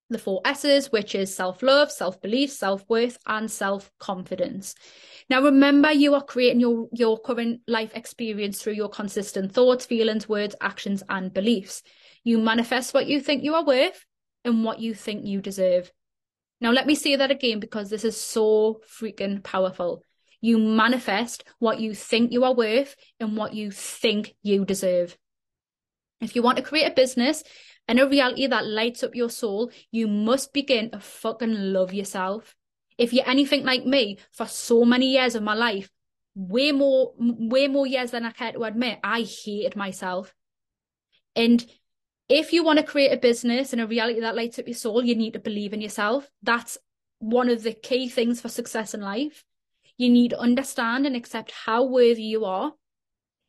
the 0.09 0.17
four 0.17 0.41
S's, 0.45 0.91
which 0.91 1.15
is 1.15 1.33
self-love, 1.33 1.91
self-belief, 1.91 2.51
self-worth, 2.51 3.17
and 3.25 3.49
self-confidence. 3.49 4.75
Now 5.29 5.41
remember 5.41 5.91
you 5.91 6.13
are 6.13 6.23
creating 6.23 6.59
your, 6.59 6.87
your 6.91 7.17
current 7.19 7.61
life 7.67 7.91
experience 7.95 8.61
through 8.61 8.73
your 8.73 8.89
consistent 8.89 9.53
thoughts, 9.53 9.85
feelings, 9.85 10.29
words, 10.29 10.55
actions, 10.61 11.03
and 11.09 11.33
beliefs. 11.33 11.81
You 12.23 12.37
manifest 12.37 12.93
what 12.93 13.07
you 13.07 13.19
think 13.19 13.43
you 13.43 13.55
are 13.55 13.65
worth 13.65 14.05
and 14.45 14.63
what 14.63 14.79
you 14.79 14.93
think 14.93 15.25
you 15.25 15.41
deserve. 15.41 15.91
Now, 16.61 16.71
let 16.71 16.87
me 16.87 16.95
say 16.95 17.15
that 17.15 17.31
again 17.31 17.59
because 17.59 17.89
this 17.89 18.05
is 18.05 18.19
so 18.19 18.81
freaking 18.87 19.43
powerful. 19.43 20.03
You 20.39 20.57
manifest 20.57 21.43
what 21.59 21.79
you 21.79 21.93
think 21.93 22.31
you 22.31 22.43
are 22.43 22.53
worth 22.53 22.95
and 23.19 23.35
what 23.35 23.53
you 23.53 23.71
think 23.71 24.35
you 24.43 24.63
deserve. 24.63 25.17
If 26.23 26.35
you 26.35 26.41
want 26.41 26.57
to 26.57 26.63
create 26.63 26.89
a 26.89 26.95
business 26.95 27.43
and 27.87 27.99
a 27.99 28.07
reality 28.07 28.47
that 28.47 28.65
lights 28.65 29.03
up 29.03 29.13
your 29.13 29.29
soul, 29.29 29.71
you 29.91 30.07
must 30.07 30.53
begin 30.53 30.89
to 30.91 30.99
fucking 30.99 31.53
love 31.53 31.93
yourself. 31.93 32.55
If 32.97 33.11
you're 33.11 33.27
anything 33.27 33.63
like 33.63 33.85
me, 33.85 34.19
for 34.31 34.47
so 34.47 34.85
many 34.85 35.11
years 35.11 35.35
of 35.35 35.43
my 35.43 35.53
life, 35.53 35.91
way 36.35 36.71
more, 36.71 37.13
way 37.17 37.67
more 37.67 37.85
years 37.85 38.11
than 38.11 38.25
I 38.25 38.31
care 38.31 38.53
to 38.53 38.63
admit, 38.63 38.99
I 39.03 39.21
hated 39.21 39.75
myself. 39.75 40.33
And 41.35 41.65
if 42.29 42.53
you 42.53 42.63
want 42.63 42.79
to 42.79 42.85
create 42.85 43.11
a 43.11 43.17
business 43.17 43.73
and 43.73 43.81
a 43.81 43.87
reality 43.87 44.21
that 44.21 44.35
lights 44.35 44.59
up 44.59 44.67
your 44.67 44.75
soul, 44.75 45.03
you 45.03 45.15
need 45.15 45.33
to 45.33 45.39
believe 45.39 45.73
in 45.73 45.81
yourself. 45.81 46.29
That's 46.41 46.77
one 47.19 47.49
of 47.49 47.63
the 47.63 47.73
key 47.73 48.07
things 48.07 48.39
for 48.39 48.49
success 48.49 48.93
in 48.93 49.01
life. 49.01 49.43
You 49.97 50.09
need 50.09 50.29
to 50.29 50.39
understand 50.39 51.05
and 51.05 51.15
accept 51.15 51.51
how 51.65 51.83
worthy 51.83 52.23
you 52.23 52.45
are. 52.45 52.73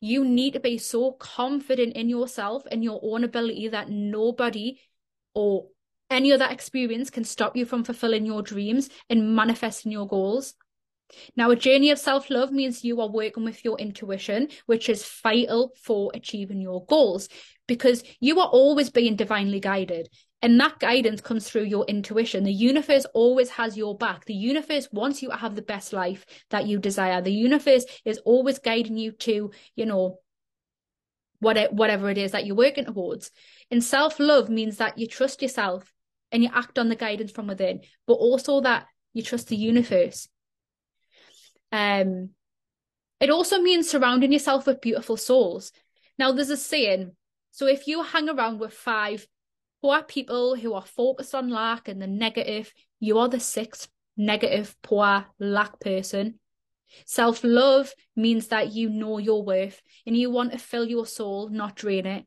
You 0.05 0.23
need 0.23 0.53
to 0.53 0.59
be 0.59 0.77
so 0.77 1.13
confident 1.13 1.95
in 1.95 2.09
yourself 2.09 2.61
and 2.71 2.83
your 2.83 2.99
own 3.01 3.23
ability 3.23 3.69
that 3.69 3.89
nobody 3.89 4.79
or 5.33 5.69
any 6.11 6.31
other 6.31 6.45
experience 6.45 7.09
can 7.09 7.23
stop 7.23 7.55
you 7.57 7.65
from 7.65 7.83
fulfilling 7.83 8.23
your 8.23 8.43
dreams 8.43 8.87
and 9.09 9.35
manifesting 9.35 9.91
your 9.91 10.07
goals. 10.07 10.53
Now, 11.35 11.49
a 11.49 11.55
journey 11.55 11.89
of 11.89 11.97
self 11.97 12.29
love 12.29 12.51
means 12.51 12.83
you 12.83 13.01
are 13.01 13.09
working 13.09 13.45
with 13.45 13.65
your 13.65 13.79
intuition, 13.79 14.49
which 14.67 14.89
is 14.89 15.03
vital 15.23 15.71
for 15.81 16.11
achieving 16.13 16.61
your 16.61 16.85
goals 16.85 17.27
because 17.67 18.03
you 18.19 18.39
are 18.39 18.47
always 18.47 18.91
being 18.91 19.15
divinely 19.15 19.59
guided. 19.59 20.09
And 20.41 20.59
that 20.59 20.79
guidance 20.79 21.21
comes 21.21 21.49
through 21.49 21.63
your 21.63 21.85
intuition. 21.85 22.43
The 22.43 22.51
universe 22.51 23.05
always 23.13 23.49
has 23.51 23.75
your 23.75 23.97
back. 23.97 24.25
The 24.25 24.33
universe 24.33 24.87
wants 24.91 25.23
you 25.23 25.29
to 25.29 25.35
have 25.37 25.55
the 25.55 25.61
best 25.61 25.91
life 25.91 26.25
that 26.51 26.67
you 26.67 26.77
desire. 26.77 27.21
The 27.21 27.31
universe 27.31 27.85
is 28.03 28.19
always 28.19 28.59
guiding 28.59 28.97
you 28.97 29.11
to, 29.11 29.51
you 29.75 29.85
know, 29.85 30.19
whatever 31.39 32.09
it 32.09 32.17
is 32.17 32.31
that 32.31 32.45
you're 32.45 32.55
working 32.55 32.85
towards. 32.85 33.31
And 33.71 33.83
self 33.83 34.19
love 34.19 34.49
means 34.49 34.77
that 34.77 34.97
you 34.97 35.07
trust 35.07 35.41
yourself 35.41 35.91
and 36.31 36.43
you 36.43 36.49
act 36.53 36.77
on 36.77 36.89
the 36.89 36.95
guidance 36.95 37.31
from 37.31 37.47
within, 37.47 37.81
but 38.05 38.13
also 38.13 38.61
that 38.61 38.85
you 39.13 39.23
trust 39.23 39.47
the 39.47 39.55
universe 39.55 40.27
um, 41.75 42.29
it 43.19 43.29
also 43.29 43.59
means 43.61 43.89
surrounding 43.89 44.31
yourself 44.31 44.67
with 44.67 44.81
beautiful 44.81 45.17
souls. 45.17 45.71
Now, 46.17 46.31
there's 46.31 46.49
a 46.49 46.57
saying 46.57 47.11
so 47.51 47.67
if 47.67 47.87
you 47.87 48.03
hang 48.03 48.27
around 48.27 48.59
with 48.59 48.73
five 48.73 49.25
poor 49.85 50.01
people 50.01 50.55
who 50.55 50.73
are 50.73 50.81
focused 50.81 51.35
on 51.35 51.47
lack 51.47 51.87
and 51.87 52.01
the 52.01 52.07
negative, 52.07 52.73
you 52.99 53.19
are 53.19 53.29
the 53.29 53.39
sixth 53.39 53.87
negative, 54.17 54.75
poor, 54.81 55.27
lack 55.37 55.79
person. 55.79 56.39
Self 57.05 57.43
love 57.43 57.93
means 58.15 58.47
that 58.47 58.73
you 58.73 58.89
know 58.89 59.19
your 59.19 59.43
worth 59.43 59.79
and 60.07 60.17
you 60.17 60.31
want 60.31 60.53
to 60.53 60.57
fill 60.57 60.87
your 60.87 61.05
soul, 61.05 61.49
not 61.49 61.75
drain 61.75 62.07
it. 62.07 62.25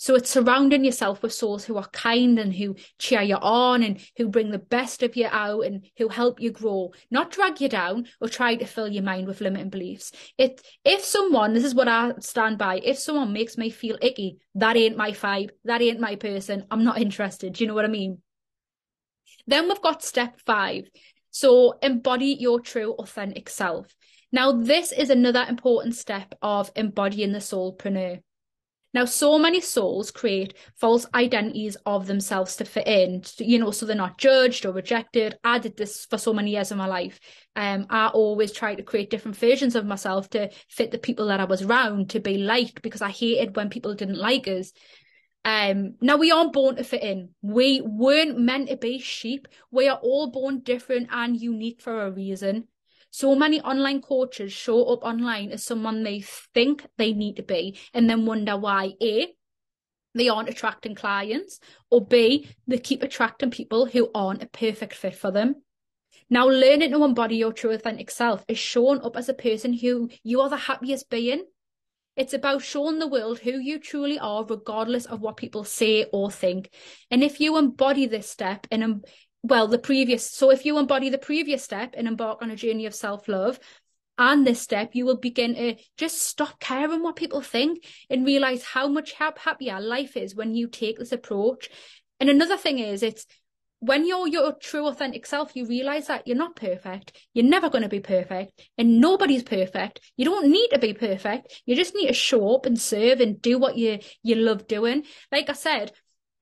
So 0.00 0.14
it's 0.14 0.30
surrounding 0.30 0.82
yourself 0.82 1.22
with 1.22 1.34
souls 1.34 1.66
who 1.66 1.76
are 1.76 1.86
kind 1.88 2.38
and 2.38 2.54
who 2.54 2.74
cheer 2.98 3.20
you 3.20 3.36
on 3.36 3.82
and 3.82 4.00
who 4.16 4.28
bring 4.28 4.50
the 4.50 4.58
best 4.58 5.02
of 5.02 5.14
you 5.14 5.26
out 5.30 5.66
and 5.66 5.84
who 5.98 6.08
help 6.08 6.40
you 6.40 6.50
grow, 6.50 6.92
not 7.10 7.30
drag 7.30 7.60
you 7.60 7.68
down 7.68 8.06
or 8.18 8.30
try 8.30 8.54
to 8.54 8.64
fill 8.64 8.88
your 8.88 9.02
mind 9.02 9.26
with 9.26 9.42
limiting 9.42 9.68
beliefs. 9.68 10.10
It 10.38 10.62
if 10.86 11.04
someone, 11.04 11.52
this 11.52 11.66
is 11.66 11.74
what 11.74 11.86
I 11.86 12.14
stand 12.20 12.56
by, 12.56 12.80
if 12.82 12.98
someone 12.98 13.34
makes 13.34 13.58
me 13.58 13.68
feel 13.68 13.98
icky, 14.00 14.38
that 14.54 14.74
ain't 14.74 14.96
my 14.96 15.10
vibe, 15.10 15.50
that 15.66 15.82
ain't 15.82 16.00
my 16.00 16.16
person, 16.16 16.64
I'm 16.70 16.82
not 16.82 16.98
interested. 16.98 17.52
Do 17.52 17.62
you 17.62 17.68
know 17.68 17.74
what 17.74 17.84
I 17.84 17.88
mean? 17.88 18.22
Then 19.46 19.68
we've 19.68 19.82
got 19.82 20.02
step 20.02 20.40
five. 20.46 20.88
So 21.30 21.78
embody 21.82 22.38
your 22.40 22.60
true 22.60 22.94
authentic 22.94 23.50
self. 23.50 23.94
Now, 24.32 24.52
this 24.52 24.92
is 24.92 25.10
another 25.10 25.44
important 25.46 25.94
step 25.94 26.36
of 26.40 26.70
embodying 26.74 27.32
the 27.32 27.40
soulpreneur. 27.40 28.22
Now, 28.92 29.04
so 29.04 29.38
many 29.38 29.60
souls 29.60 30.10
create 30.10 30.54
false 30.76 31.06
identities 31.14 31.76
of 31.86 32.06
themselves 32.06 32.56
to 32.56 32.64
fit 32.64 32.88
in, 32.88 33.22
you 33.38 33.58
know, 33.58 33.70
so 33.70 33.86
they're 33.86 33.94
not 33.94 34.18
judged 34.18 34.66
or 34.66 34.72
rejected. 34.72 35.38
I 35.44 35.60
did 35.60 35.76
this 35.76 36.06
for 36.06 36.18
so 36.18 36.32
many 36.34 36.50
years 36.50 36.72
of 36.72 36.78
my 36.78 36.86
life. 36.86 37.20
Um, 37.54 37.86
I 37.88 38.08
always 38.08 38.50
tried 38.50 38.76
to 38.76 38.82
create 38.82 39.10
different 39.10 39.36
versions 39.36 39.76
of 39.76 39.86
myself 39.86 40.28
to 40.30 40.50
fit 40.68 40.90
the 40.90 40.98
people 40.98 41.26
that 41.26 41.40
I 41.40 41.44
was 41.44 41.62
around 41.62 42.10
to 42.10 42.20
be 42.20 42.38
liked 42.38 42.82
because 42.82 43.02
I 43.02 43.10
hated 43.10 43.54
when 43.54 43.70
people 43.70 43.94
didn't 43.94 44.18
like 44.18 44.48
us. 44.48 44.72
Um, 45.44 45.94
now 46.00 46.16
we 46.16 46.32
aren't 46.32 46.52
born 46.52 46.76
to 46.76 46.84
fit 46.84 47.02
in. 47.02 47.30
We 47.42 47.80
weren't 47.84 48.38
meant 48.38 48.68
to 48.68 48.76
be 48.76 48.98
sheep. 48.98 49.46
We 49.70 49.88
are 49.88 49.98
all 50.02 50.30
born 50.30 50.60
different 50.60 51.08
and 51.12 51.40
unique 51.40 51.80
for 51.80 52.06
a 52.06 52.10
reason. 52.10 52.66
So 53.10 53.34
many 53.34 53.60
online 53.60 54.02
coaches 54.02 54.52
show 54.52 54.84
up 54.84 55.02
online 55.02 55.50
as 55.50 55.64
someone 55.64 56.02
they 56.02 56.20
think 56.20 56.86
they 56.96 57.12
need 57.12 57.36
to 57.36 57.42
be 57.42 57.78
and 57.92 58.08
then 58.08 58.24
wonder 58.24 58.56
why 58.56 58.92
A, 59.02 59.28
they 60.14 60.28
aren't 60.28 60.48
attracting 60.48 60.94
clients, 60.94 61.60
or 61.90 62.04
B, 62.04 62.48
they 62.66 62.78
keep 62.78 63.02
attracting 63.02 63.50
people 63.50 63.86
who 63.86 64.10
aren't 64.14 64.42
a 64.42 64.48
perfect 64.48 64.94
fit 64.94 65.14
for 65.14 65.30
them. 65.30 65.56
Now, 66.28 66.46
learning 66.48 66.92
to 66.92 67.04
embody 67.04 67.36
your 67.36 67.52
true 67.52 67.70
authentic 67.70 68.10
self 68.10 68.44
is 68.46 68.58
showing 68.58 69.00
up 69.00 69.16
as 69.16 69.28
a 69.28 69.34
person 69.34 69.72
who 69.72 70.10
you 70.22 70.40
are 70.40 70.48
the 70.48 70.56
happiest 70.56 71.10
being. 71.10 71.44
It's 72.16 72.34
about 72.34 72.62
showing 72.62 72.98
the 72.98 73.08
world 73.08 73.40
who 73.40 73.52
you 73.52 73.78
truly 73.78 74.18
are, 74.18 74.44
regardless 74.44 75.06
of 75.06 75.20
what 75.20 75.36
people 75.36 75.64
say 75.64 76.06
or 76.12 76.30
think. 76.30 76.70
And 77.10 77.24
if 77.24 77.40
you 77.40 77.56
embody 77.56 78.06
this 78.06 78.28
step 78.28 78.66
and 78.70 79.04
well 79.42 79.66
the 79.66 79.78
previous 79.78 80.28
so 80.28 80.50
if 80.50 80.64
you 80.64 80.78
embody 80.78 81.08
the 81.08 81.18
previous 81.18 81.62
step 81.62 81.94
and 81.96 82.06
embark 82.06 82.42
on 82.42 82.50
a 82.50 82.56
journey 82.56 82.86
of 82.86 82.94
self-love 82.94 83.58
and 84.20 84.46
this 84.46 84.60
step 84.60 84.90
you 84.92 85.06
will 85.06 85.16
begin 85.16 85.54
to 85.54 85.74
just 85.96 86.20
stop 86.20 86.60
caring 86.60 87.02
what 87.02 87.16
people 87.16 87.40
think 87.40 87.84
and 88.10 88.26
realize 88.26 88.62
how 88.62 88.86
much 88.86 89.12
happier 89.12 89.80
life 89.80 90.14
is 90.14 90.34
when 90.34 90.54
you 90.54 90.68
take 90.68 90.98
this 90.98 91.10
approach. 91.10 91.70
And 92.20 92.28
another 92.28 92.58
thing 92.58 92.78
is 92.78 93.02
it's 93.02 93.26
when 93.78 94.06
you're 94.06 94.28
your 94.28 94.52
true 94.52 94.86
authentic 94.88 95.24
self 95.24 95.56
you 95.56 95.64
realize 95.64 96.08
that 96.08 96.26
you're 96.26 96.36
not 96.36 96.54
perfect 96.54 97.16
you're 97.32 97.46
never 97.46 97.70
going 97.70 97.82
to 97.82 97.88
be 97.88 97.98
perfect 97.98 98.60
and 98.76 99.00
nobody's 99.00 99.42
perfect. 99.42 100.00
You 100.18 100.26
don't 100.26 100.50
need 100.50 100.68
to 100.68 100.78
be 100.78 100.92
perfect. 100.92 101.62
You 101.64 101.74
just 101.74 101.94
need 101.94 102.08
to 102.08 102.12
show 102.12 102.54
up 102.54 102.66
and 102.66 102.78
serve 102.78 103.20
and 103.20 103.40
do 103.40 103.58
what 103.58 103.78
you 103.78 104.00
you 104.22 104.34
love 104.34 104.66
doing. 104.66 105.04
Like 105.32 105.48
i 105.48 105.54
said 105.54 105.92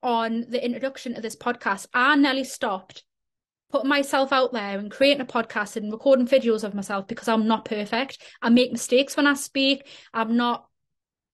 on 0.01 0.45
the 0.49 0.63
introduction 0.63 1.15
to 1.15 1.21
this 1.21 1.35
podcast, 1.35 1.87
I 1.93 2.15
nearly 2.15 2.43
stopped 2.43 3.03
putting 3.71 3.89
myself 3.89 4.33
out 4.33 4.51
there 4.51 4.79
and 4.79 4.89
creating 4.89 5.21
a 5.21 5.25
podcast 5.25 5.75
and 5.75 5.91
recording 5.91 6.27
videos 6.27 6.63
of 6.63 6.73
myself 6.73 7.07
because 7.07 7.27
I'm 7.27 7.47
not 7.47 7.65
perfect. 7.65 8.17
I 8.41 8.49
make 8.49 8.71
mistakes 8.71 9.15
when 9.15 9.27
I 9.27 9.35
speak. 9.35 9.87
I'm 10.13 10.35
not 10.35 10.65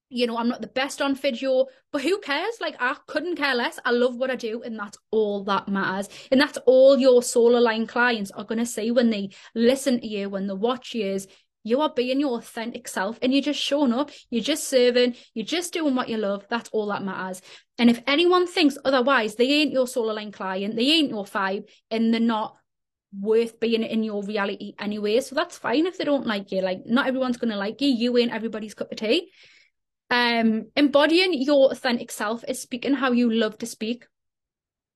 you 0.10 0.28
know, 0.28 0.38
I'm 0.38 0.48
not 0.48 0.62
the 0.62 0.68
best 0.68 1.02
on 1.02 1.16
video, 1.16 1.66
but 1.92 2.02
who 2.02 2.20
cares? 2.20 2.62
Like, 2.62 2.76
I 2.80 2.96
couldn't 3.08 3.38
care 3.38 3.56
less. 3.56 3.80
I 3.84 3.92
love 3.92 4.16
what 4.16 4.30
I 4.30 4.36
do, 4.36 4.62
and 4.62 4.78
that's 4.78 4.98
all 5.12 5.44
that 5.46 5.68
matters. 5.68 6.10
And 6.32 6.40
that's 6.40 6.60
all 6.66 6.98
your 6.98 7.24
soul 7.24 7.58
aligned 7.58 7.90
clients 7.90 8.32
are 8.32 8.44
going 8.44 8.60
to 8.60 8.66
see 8.66 8.92
when 8.92 9.10
they 9.10 9.32
listen 9.56 10.00
to 10.00 10.08
you, 10.08 10.30
when 10.30 10.48
they 10.48 10.54
watch 10.54 10.94
you, 10.94 11.08
is 11.08 11.28
you 11.66 11.82
are 11.82 11.90
being 11.90 12.20
your 12.20 12.38
authentic 12.38 12.88
self 12.88 13.18
and 13.24 13.34
you're 13.34 13.42
just 13.42 13.60
showing 13.60 13.92
up, 13.92 14.12
you're 14.30 14.44
just 14.44 14.70
serving, 14.70 15.16
you're 15.34 15.46
just 15.46 15.74
doing 15.74 15.96
what 15.96 16.08
you 16.08 16.18
love. 16.18 16.46
That's 16.48 16.70
all 16.70 16.86
that 16.88 17.04
matters. 17.04 17.42
And 17.80 17.90
if 17.90 18.04
anyone 18.06 18.46
thinks 18.46 18.78
otherwise, 18.86 19.34
they 19.34 19.52
ain't 19.52 19.74
your 19.74 19.88
soul 19.88 20.12
aligned 20.12 20.34
client, 20.34 20.76
they 20.76 20.92
ain't 20.92 21.10
your 21.10 21.26
five, 21.26 21.64
and 21.90 22.14
they're 22.14 22.22
not 22.22 22.56
worth 23.20 23.60
being 23.60 23.82
in 23.82 24.04
your 24.04 24.22
reality 24.24 24.74
anyway. 24.80 25.22
So 25.22 25.34
that's 25.34 25.58
fine 25.58 25.88
if 25.88 25.98
they 25.98 26.06
don't 26.06 26.28
like 26.28 26.52
you. 26.52 26.62
Like, 26.62 26.82
not 26.86 27.08
everyone's 27.08 27.38
going 27.38 27.52
to 27.52 27.58
like 27.58 27.82
you. 27.82 27.90
You 27.90 28.16
ain't 28.20 28.32
everybody's 28.32 28.76
cup 28.76 28.92
of 28.92 29.00
tea. 29.00 29.32
Um, 30.12 30.68
embodying 30.76 31.34
your 31.34 31.72
authentic 31.72 32.12
self 32.12 32.44
is 32.48 32.62
speaking 32.62 32.94
how 32.94 33.12
you 33.12 33.34
love 33.34 33.58
to 33.58 33.66
speak. 33.66 34.06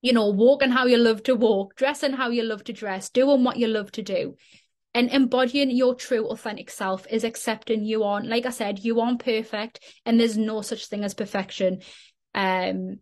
You 0.04 0.14
know, 0.14 0.30
walking 0.30 0.70
how 0.70 0.86
you 0.86 0.98
love 0.98 1.24
to 1.24 1.36
walk, 1.36 1.76
dressing 1.76 2.14
how 2.14 2.30
you 2.30 2.44
love 2.44 2.64
to 2.66 2.74
dress, 2.74 3.10
doing 3.10 3.44
what 3.44 3.58
you 3.58 3.68
love 3.68 3.92
to 3.94 4.04
do. 4.04 4.36
And 4.93 5.12
embodying 5.12 5.69
your 5.69 5.93
true 5.93 6.28
authentic 6.28 6.69
self 6.71 7.06
is 7.10 7.23
accepting 7.23 7.86
you 7.86 8.04
aren't, 8.04 8.28
like 8.28 8.45
I 8.45 8.49
said, 8.49 8.80
you 8.80 8.99
aren't 8.99 9.23
perfect 9.23 9.82
and 10.06 10.19
there's 10.19 10.38
no 10.38 10.62
such 10.62 10.88
thing 10.88 11.04
as 11.04 11.13
perfection. 11.13 11.82
Um, 12.34 12.99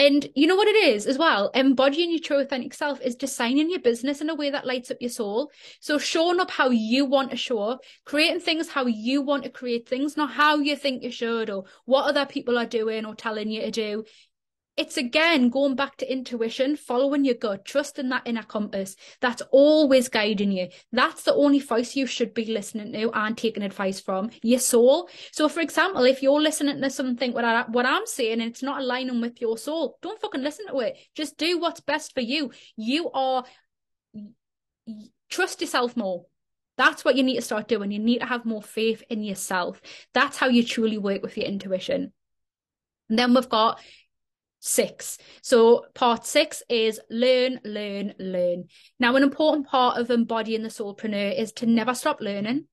and 0.00 0.28
you 0.36 0.46
know 0.46 0.54
what 0.54 0.68
it 0.68 0.76
is 0.76 1.06
as 1.08 1.18
well? 1.18 1.50
Embodying 1.54 2.12
your 2.12 2.20
true 2.20 2.38
authentic 2.38 2.72
self 2.72 3.00
is 3.00 3.16
designing 3.16 3.68
your 3.68 3.80
business 3.80 4.20
in 4.20 4.30
a 4.30 4.34
way 4.34 4.48
that 4.50 4.64
lights 4.64 4.92
up 4.92 4.98
your 5.00 5.10
soul. 5.10 5.50
So 5.80 5.98
showing 5.98 6.38
up 6.38 6.52
how 6.52 6.70
you 6.70 7.04
want 7.04 7.32
to 7.32 7.36
show 7.36 7.58
up, 7.58 7.80
creating 8.04 8.38
things 8.38 8.68
how 8.68 8.86
you 8.86 9.22
want 9.22 9.42
to 9.42 9.50
create 9.50 9.88
things, 9.88 10.16
not 10.16 10.30
how 10.30 10.58
you 10.58 10.76
think 10.76 11.02
you 11.02 11.10
should 11.10 11.50
or 11.50 11.64
what 11.84 12.04
other 12.04 12.26
people 12.26 12.56
are 12.56 12.66
doing 12.66 13.06
or 13.06 13.16
telling 13.16 13.50
you 13.50 13.62
to 13.62 13.70
do 13.72 14.04
it's 14.78 14.96
again 14.96 15.48
going 15.48 15.74
back 15.74 15.96
to 15.96 16.10
intuition, 16.10 16.76
following 16.76 17.24
your 17.24 17.34
gut, 17.34 17.64
trusting 17.64 18.08
that 18.10 18.22
inner 18.24 18.44
compass 18.44 18.94
that's 19.20 19.42
always 19.50 20.08
guiding 20.08 20.52
you. 20.52 20.68
That's 20.92 21.24
the 21.24 21.34
only 21.34 21.58
voice 21.58 21.96
you 21.96 22.06
should 22.06 22.32
be 22.32 22.44
listening 22.44 22.92
to 22.92 23.10
and 23.10 23.36
taking 23.36 23.64
advice 23.64 23.98
from 23.98 24.30
your 24.40 24.60
soul. 24.60 25.08
So, 25.32 25.48
for 25.48 25.60
example, 25.60 26.04
if 26.04 26.22
you're 26.22 26.40
listening 26.40 26.80
to 26.80 26.90
something 26.90 27.32
what, 27.32 27.44
I, 27.44 27.62
what 27.62 27.86
I'm 27.86 28.06
saying 28.06 28.40
and 28.40 28.50
it's 28.50 28.62
not 28.62 28.80
aligning 28.80 29.20
with 29.20 29.40
your 29.40 29.58
soul, 29.58 29.98
don't 30.00 30.20
fucking 30.20 30.42
listen 30.42 30.68
to 30.68 30.78
it. 30.78 30.96
Just 31.12 31.36
do 31.36 31.58
what's 31.58 31.80
best 31.80 32.14
for 32.14 32.20
you. 32.20 32.52
You 32.76 33.10
are, 33.10 33.44
trust 35.28 35.60
yourself 35.60 35.96
more. 35.96 36.26
That's 36.76 37.04
what 37.04 37.16
you 37.16 37.24
need 37.24 37.34
to 37.34 37.42
start 37.42 37.66
doing. 37.66 37.90
You 37.90 37.98
need 37.98 38.20
to 38.20 38.26
have 38.26 38.44
more 38.44 38.62
faith 38.62 39.02
in 39.10 39.24
yourself. 39.24 39.80
That's 40.14 40.36
how 40.36 40.46
you 40.46 40.62
truly 40.62 40.98
work 40.98 41.20
with 41.20 41.36
your 41.36 41.46
intuition. 41.46 42.12
And 43.08 43.18
then 43.18 43.34
we've 43.34 43.48
got 43.48 43.80
six. 44.60 45.18
So 45.42 45.86
part 45.94 46.26
six 46.26 46.62
is 46.68 47.00
learn, 47.10 47.60
learn, 47.64 48.14
learn. 48.18 48.64
Now, 48.98 49.16
an 49.16 49.22
important 49.22 49.66
part 49.66 49.98
of 49.98 50.10
embodying 50.10 50.62
the 50.62 50.68
soulpreneur 50.68 51.38
is 51.38 51.52
to 51.54 51.66
never 51.66 51.94
stop 51.94 52.20
learning. 52.20 52.66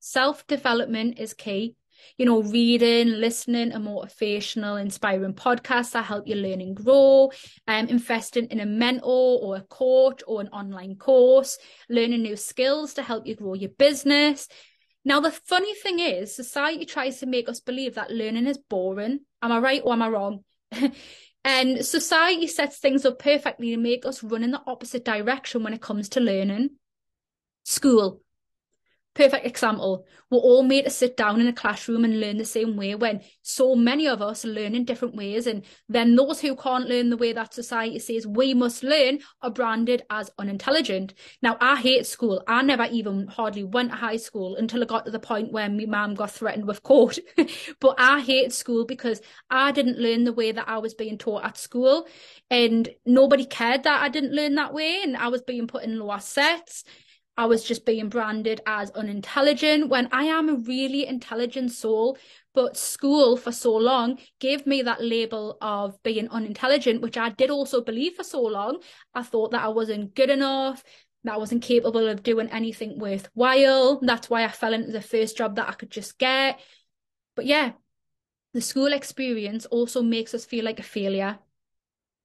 Self-development 0.00 1.18
is 1.18 1.34
key. 1.34 1.74
You 2.18 2.26
know, 2.26 2.42
reading, 2.42 3.08
listening 3.08 3.72
a 3.72 3.80
motivational, 3.80 4.80
inspiring 4.80 5.32
podcasts 5.32 5.92
that 5.92 6.04
help 6.04 6.28
you 6.28 6.36
learn 6.36 6.60
and 6.60 6.76
grow, 6.76 7.30
um, 7.66 7.88
investing 7.88 8.46
in 8.46 8.60
a 8.60 8.66
mentor 8.66 9.40
or 9.42 9.56
a 9.56 9.62
coach 9.62 10.22
or 10.26 10.42
an 10.42 10.48
online 10.48 10.96
course, 10.96 11.58
learning 11.88 12.22
new 12.22 12.36
skills 12.36 12.94
to 12.94 13.02
help 13.02 13.26
you 13.26 13.34
grow 13.34 13.54
your 13.54 13.70
business. 13.70 14.46
Now, 15.06 15.20
the 15.20 15.30
funny 15.30 15.74
thing 15.74 15.98
is, 15.98 16.36
society 16.36 16.84
tries 16.84 17.20
to 17.20 17.26
make 17.26 17.48
us 17.48 17.60
believe 17.60 17.94
that 17.94 18.10
learning 18.10 18.46
is 18.46 18.58
boring. 18.58 19.20
Am 19.40 19.52
I 19.52 19.58
right 19.58 19.82
or 19.84 19.92
am 19.92 20.02
I 20.02 20.08
wrong? 20.08 20.44
And 21.46 21.86
society 21.86 22.48
sets 22.48 22.76
things 22.76 23.06
up 23.06 23.20
perfectly 23.20 23.70
to 23.70 23.76
make 23.76 24.04
us 24.04 24.24
run 24.24 24.42
in 24.42 24.50
the 24.50 24.62
opposite 24.66 25.04
direction 25.04 25.62
when 25.62 25.72
it 25.72 25.80
comes 25.80 26.08
to 26.10 26.20
learning. 26.20 26.70
School, 27.64 28.20
perfect 29.16 29.46
example. 29.46 30.04
We're 30.30 30.38
all 30.38 30.62
made 30.62 30.84
to 30.84 30.90
sit 30.90 31.16
down 31.16 31.40
in 31.40 31.46
a 31.46 31.52
classroom 31.52 32.04
and 32.04 32.20
learn 32.20 32.36
the 32.36 32.44
same 32.44 32.76
way 32.76 32.94
when 32.94 33.22
so 33.42 33.74
many 33.74 34.06
of 34.06 34.20
us 34.20 34.44
learn 34.44 34.74
in 34.74 34.84
different 34.84 35.16
ways. 35.16 35.46
And 35.46 35.64
then 35.88 36.14
those 36.16 36.40
who 36.40 36.54
can't 36.54 36.88
learn 36.88 37.08
the 37.08 37.16
way 37.16 37.32
that 37.32 37.54
society 37.54 37.98
says 37.98 38.26
we 38.26 38.52
must 38.52 38.82
learn 38.82 39.20
are 39.40 39.50
branded 39.50 40.02
as 40.10 40.30
unintelligent. 40.38 41.14
Now, 41.42 41.56
I 41.60 41.76
hate 41.76 42.06
school. 42.06 42.42
I 42.46 42.60
never 42.62 42.84
even 42.84 43.26
hardly 43.28 43.64
went 43.64 43.90
to 43.90 43.96
high 43.96 44.18
school 44.18 44.56
until 44.56 44.82
I 44.82 44.86
got 44.86 45.06
to 45.06 45.10
the 45.10 45.18
point 45.18 45.52
where 45.52 45.70
my 45.70 45.86
mum 45.86 46.14
got 46.14 46.30
threatened 46.30 46.66
with 46.66 46.82
court. 46.82 47.18
but 47.80 47.94
I 47.98 48.20
hate 48.20 48.52
school 48.52 48.84
because 48.84 49.22
I 49.48 49.72
didn't 49.72 49.98
learn 49.98 50.24
the 50.24 50.32
way 50.32 50.52
that 50.52 50.68
I 50.68 50.78
was 50.78 50.92
being 50.92 51.16
taught 51.16 51.44
at 51.44 51.56
school. 51.56 52.06
And 52.50 52.88
nobody 53.06 53.46
cared 53.46 53.84
that 53.84 54.02
I 54.02 54.10
didn't 54.10 54.34
learn 54.34 54.56
that 54.56 54.74
way. 54.74 55.00
And 55.02 55.16
I 55.16 55.28
was 55.28 55.40
being 55.40 55.66
put 55.66 55.84
in 55.84 55.98
lower 55.98 56.20
sets 56.20 56.84
I 57.36 57.46
was 57.46 57.64
just 57.64 57.84
being 57.84 58.08
branded 58.08 58.60
as 58.66 58.90
unintelligent 58.92 59.88
when 59.88 60.08
I 60.10 60.24
am 60.24 60.48
a 60.48 60.54
really 60.54 61.06
intelligent 61.06 61.72
soul. 61.72 62.16
But 62.54 62.78
school 62.78 63.36
for 63.36 63.52
so 63.52 63.76
long 63.76 64.18
gave 64.40 64.66
me 64.66 64.80
that 64.82 65.04
label 65.04 65.58
of 65.60 66.02
being 66.02 66.28
unintelligent, 66.30 67.02
which 67.02 67.18
I 67.18 67.28
did 67.28 67.50
also 67.50 67.82
believe 67.82 68.14
for 68.14 68.24
so 68.24 68.40
long. 68.40 68.78
I 69.12 69.22
thought 69.22 69.50
that 69.50 69.62
I 69.62 69.68
wasn't 69.68 70.14
good 70.14 70.30
enough, 70.30 70.82
that 71.24 71.34
I 71.34 71.36
wasn't 71.36 71.62
capable 71.62 72.08
of 72.08 72.22
doing 72.22 72.48
anything 72.48 72.98
worthwhile. 72.98 74.00
That's 74.00 74.30
why 74.30 74.44
I 74.44 74.48
fell 74.48 74.72
into 74.72 74.92
the 74.92 75.02
first 75.02 75.36
job 75.36 75.56
that 75.56 75.68
I 75.68 75.72
could 75.72 75.90
just 75.90 76.18
get. 76.18 76.58
But 77.34 77.44
yeah, 77.44 77.72
the 78.54 78.62
school 78.62 78.94
experience 78.94 79.66
also 79.66 80.02
makes 80.02 80.32
us 80.32 80.46
feel 80.46 80.64
like 80.64 80.80
a 80.80 80.82
failure. 80.82 81.38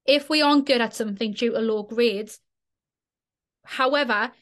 If 0.06 0.30
we 0.30 0.40
aren't 0.40 0.66
good 0.66 0.80
at 0.80 0.94
something 0.94 1.32
due 1.32 1.52
to 1.52 1.58
low 1.58 1.82
grades, 1.82 2.40
however, 3.64 4.32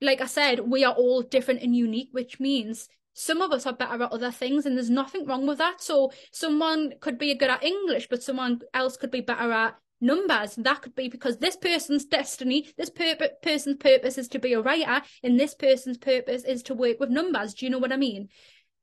like 0.00 0.20
I 0.20 0.26
said, 0.26 0.60
we 0.60 0.84
are 0.84 0.94
all 0.94 1.22
different 1.22 1.62
and 1.62 1.74
unique, 1.74 2.08
which 2.12 2.38
means 2.40 2.88
some 3.14 3.40
of 3.40 3.50
us 3.50 3.64
are 3.64 3.72
better 3.72 4.02
at 4.02 4.12
other 4.12 4.30
things, 4.30 4.66
and 4.66 4.76
there's 4.76 4.90
nothing 4.90 5.26
wrong 5.26 5.46
with 5.46 5.58
that. 5.58 5.80
So 5.80 6.12
someone 6.32 6.92
could 7.00 7.18
be 7.18 7.34
good 7.34 7.50
at 7.50 7.64
English, 7.64 8.08
but 8.08 8.22
someone 8.22 8.60
else 8.74 8.96
could 8.96 9.10
be 9.10 9.22
better 9.22 9.50
at 9.50 9.74
numbers. 10.00 10.56
That 10.56 10.82
could 10.82 10.94
be 10.94 11.08
because 11.08 11.38
this 11.38 11.56
person's 11.56 12.04
destiny, 12.04 12.68
this 12.76 12.90
per- 12.90 13.16
person's 13.42 13.76
purpose 13.76 14.18
is 14.18 14.28
to 14.28 14.38
be 14.38 14.52
a 14.52 14.60
writer, 14.60 15.00
and 15.22 15.40
this 15.40 15.54
person's 15.54 15.96
purpose 15.96 16.44
is 16.44 16.62
to 16.64 16.74
work 16.74 17.00
with 17.00 17.08
numbers. 17.08 17.54
Do 17.54 17.64
you 17.64 17.70
know 17.70 17.78
what 17.78 17.92
I 17.92 17.96
mean? 17.96 18.28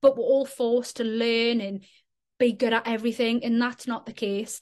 But 0.02 0.18
we're 0.18 0.24
all 0.24 0.46
forced 0.46 0.98
to 0.98 1.04
learn 1.04 1.62
and 1.62 1.84
be 2.40 2.54
good 2.54 2.74
at 2.74 2.88
everything, 2.88 3.44
and 3.44 3.62
that's 3.62 3.86
not 3.86 4.08
the 4.08 4.14
case. 4.14 4.62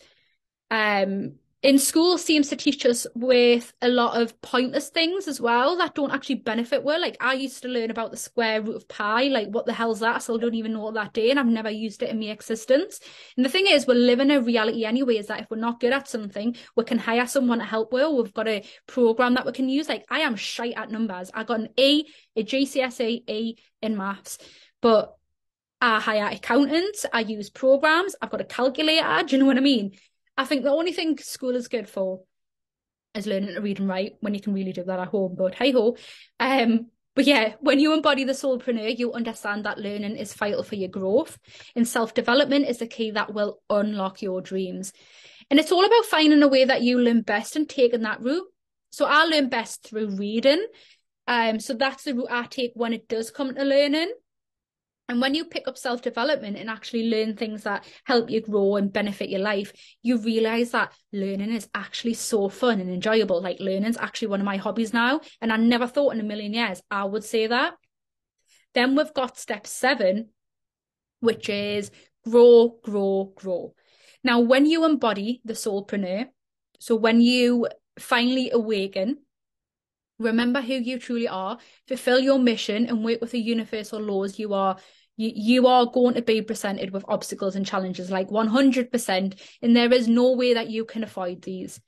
Um, 0.70 1.36
in 1.63 1.78
school 1.78 2.17
seems 2.17 2.50
to 2.50 2.56
teach 2.56 2.88
us 2.88 3.06
with 3.13 3.71
a 3.84 3.88
lot 3.88 4.19
of 4.19 4.39
pointless 4.41 4.89
things 4.89 5.28
as 5.28 5.39
well 5.39 5.78
that 5.78 5.93
don't 5.93 6.12
actually 6.12 6.36
benefit 6.36 6.84
well. 6.84 7.00
Like 7.00 7.17
I 7.21 7.34
used 7.34 7.62
to 7.62 7.67
learn 7.67 7.91
about 7.91 8.10
the 8.10 8.17
square 8.17 8.63
root 8.63 8.78
of 8.78 8.88
pi, 8.88 9.26
like 9.26 9.50
what 9.50 9.67
the 9.67 9.74
hell's 9.74 10.00
that? 10.00 10.15
I 10.15 10.19
still 10.19 10.39
don't 10.39 10.56
even 10.56 10.74
know 10.74 10.80
what 10.80 10.95
that 10.95 11.13
day, 11.13 11.30
and 11.30 11.39
I've 11.39 11.45
never 11.45 11.69
used 11.69 12.02
it 12.02 12.10
in 12.10 12.19
my 12.19 12.28
existence. 12.28 13.00
And 13.38 13.45
the 13.45 13.50
thing 13.50 13.67
is, 13.67 13.86
we're 13.86 13.93
living 13.93 14.32
a 14.32 14.41
reality 14.41 14.86
anyway, 14.86 15.17
is 15.17 15.28
that 15.28 15.41
if 15.41 15.52
we're 15.52 15.58
not 15.58 15.80
good 15.80 15.93
at 15.93 16.08
something, 16.08 16.56
we 16.76 16.84
can 16.84 16.97
hire 16.97 17.28
someone 17.28 17.60
to 17.60 17.65
help 17.65 17.93
with, 17.93 18.12
we've 18.12 18.34
got 18.34 18.47
a 18.47 18.65
program 18.88 19.36
that 19.36 19.45
we 19.45 19.52
can 19.52 19.69
use. 19.69 19.88
Like 19.88 20.06
I 20.10 20.21
am 20.21 20.36
shite 20.36 20.78
at 20.78 20.89
numbers. 20.89 21.30
I 21.32 21.43
got 21.43 21.60
an 21.60 21.69
E, 21.78 22.06
a 22.36 22.43
GCSE 22.43 23.30
E 23.30 23.56
in 23.84 23.97
maths, 23.97 24.39
but 24.82 25.15
I 25.80 26.00
hire 26.00 26.30
accountants, 26.32 27.06
I 27.12 27.21
use 27.21 27.50
programs, 27.50 28.15
I've 28.21 28.30
got 28.30 28.41
a 28.41 28.45
calculator, 28.45 29.24
do 29.26 29.36
you 29.36 29.39
know 29.39 29.47
what 29.47 29.58
I 29.58 29.62
mean? 29.62 29.91
I 30.38 30.46
think 30.46 30.63
the 30.63 30.72
only 30.72 30.91
thing 30.91 31.17
school 31.17 31.56
is 31.56 31.67
good 31.67 31.89
for 31.89 32.22
is 33.13 33.28
learning 33.28 33.56
to 33.56 33.62
read 33.62 33.80
and 33.80 33.89
write 33.89 34.13
when 34.22 34.34
you 34.34 34.41
can 34.41 34.54
really 34.54 34.72
do 34.74 34.84
that 34.84 35.00
at 35.00 35.10
home. 35.10 35.36
But 35.38 35.56
hey 35.56 35.72
ho. 35.72 35.98
Um, 36.39 36.88
but 37.13 37.26
yeah, 37.26 37.56
when 37.60 37.80
you 37.80 37.94
embody 37.94 38.24
the 38.24 38.32
soulpreneur, 38.32 38.98
you 38.98 39.12
understand 39.12 39.65
that 39.65 39.78
learning 39.78 40.15
is 40.15 40.34
vital 40.34 40.63
for 40.63 40.76
your 40.76 40.89
growth. 40.89 41.38
And 41.76 41.86
self-development 41.86 42.67
is 42.67 42.78
the 42.78 42.88
key 42.88 43.12
that 43.12 43.34
will 43.34 43.60
unlock 43.70 44.22
your 44.22 44.39
dreams. 44.41 44.94
And 45.50 45.60
it's 45.60 45.74
all 45.74 45.84
about 45.84 46.06
finding 46.06 46.41
a 46.41 46.48
way 46.48 46.63
that 46.63 46.84
you 46.84 47.00
learn 47.00 47.22
best 47.22 47.58
and 47.58 47.67
taking 47.67 48.04
that 48.04 48.22
route. 48.22 48.48
So 48.91 49.06
I 49.06 49.26
learn 49.26 49.50
best 49.50 49.84
through 49.84 50.15
reading. 50.15 50.65
Um, 51.28 51.60
so 51.60 51.74
that's 51.74 52.04
the 52.04 52.15
route 52.15 52.32
I 52.32 52.46
take 52.46 52.72
when 52.76 52.94
it 52.94 53.10
does 53.10 53.30
come 53.30 53.54
to 53.56 53.63
learning. 53.63 54.13
And 55.12 55.19
when 55.19 55.36
you 55.36 55.43
pick 55.43 55.67
up 55.67 55.78
self 55.78 56.02
development 56.02 56.56
and 56.56 56.69
actually 56.69 57.10
learn 57.10 57.36
things 57.36 57.63
that 57.63 57.86
help 58.06 58.30
you 58.30 58.39
grow 58.39 58.78
and 58.78 58.93
benefit 58.93 59.30
your 59.30 59.41
life, 59.41 59.74
you 60.02 60.17
realize 60.17 60.71
that 60.71 60.93
learning 61.12 61.52
is 61.52 61.67
actually 61.76 62.13
so 62.13 62.47
fun 62.47 62.80
and 62.80 62.89
enjoyable. 62.89 63.41
Like 63.41 63.60
learning's 63.60 63.97
actually 63.97 64.30
one 64.30 64.39
of 64.39 64.45
my 64.45 64.56
hobbies 64.56 64.93
now. 64.93 65.19
And 65.41 65.52
I 65.52 65.58
never 65.58 65.86
thought 65.86 66.13
in 66.13 66.21
a 66.21 66.24
million 66.24 66.54
years 66.54 66.82
I 66.89 67.04
would 67.04 67.26
say 67.26 67.47
that. 67.47 67.74
Then 68.74 68.95
we've 68.95 69.13
got 69.13 69.38
step 69.38 69.67
seven, 69.67 70.30
which 71.19 71.50
is 71.50 71.91
grow, 72.24 72.78
grow, 72.82 73.34
grow. 73.36 73.74
Now, 74.24 74.39
when 74.39 74.65
you 74.65 74.86
embody 74.86 75.41
the 75.43 75.54
soulpreneur, 75.54 76.30
so 76.80 76.95
when 76.95 77.19
you 77.19 77.67
finally 78.00 78.50
awaken 78.52 79.17
Remember 80.21 80.62
who 80.62 80.76
you 80.76 81.00
truly 81.00 81.28
are, 81.28 81.58
fulfill 81.88 82.19
your 82.19 82.38
mission, 82.38 82.86
and 82.86 83.04
work 83.04 83.21
with 83.21 83.32
the 83.32 83.39
universal 83.39 84.00
laws 84.00 84.38
you 84.38 84.54
are 84.54 84.78
You, 85.24 85.68
are 85.68 85.86
going 85.86 86.16
to 86.16 86.22
be 86.24 86.42
presented 86.42 86.92
with 86.92 87.06
obstacles 87.08 87.56
and 87.56 87.66
challenges 87.66 88.10
like 88.10 88.30
100%, 88.30 89.40
and 89.62 89.76
there 89.76 89.94
is 89.94 90.08
no 90.08 90.32
way 90.32 90.56
that 90.56 90.70
you 90.70 90.84
can 90.84 91.04
avoid 91.04 91.44
these. 91.44 91.80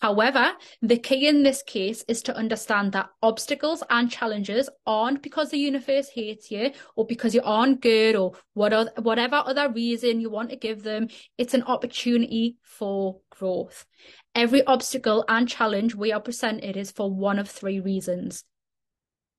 However, 0.00 0.52
the 0.82 0.98
key 0.98 1.26
in 1.26 1.44
this 1.44 1.62
case 1.62 2.04
is 2.08 2.22
to 2.24 2.36
understand 2.36 2.92
that 2.92 3.08
obstacles 3.22 3.82
and 3.88 4.10
challenges 4.10 4.68
aren't 4.86 5.22
because 5.22 5.50
the 5.50 5.56
universe 5.56 6.10
hates 6.10 6.50
you 6.50 6.72
or 6.94 7.06
because 7.06 7.34
you 7.34 7.40
aren't 7.42 7.80
good 7.80 8.16
or 8.16 8.32
whatever 8.52 9.36
other 9.36 9.72
reason 9.72 10.20
you 10.20 10.28
want 10.28 10.50
to 10.50 10.56
give 10.56 10.82
them. 10.82 11.08
It's 11.38 11.54
an 11.54 11.62
opportunity 11.62 12.58
for 12.62 13.20
growth. 13.30 13.86
Every 14.34 14.62
obstacle 14.64 15.24
and 15.26 15.48
challenge 15.48 15.94
we 15.94 16.12
are 16.12 16.20
presented 16.20 16.76
is 16.76 16.90
for 16.90 17.10
one 17.10 17.38
of 17.38 17.48
three 17.48 17.80
reasons. 17.80 18.44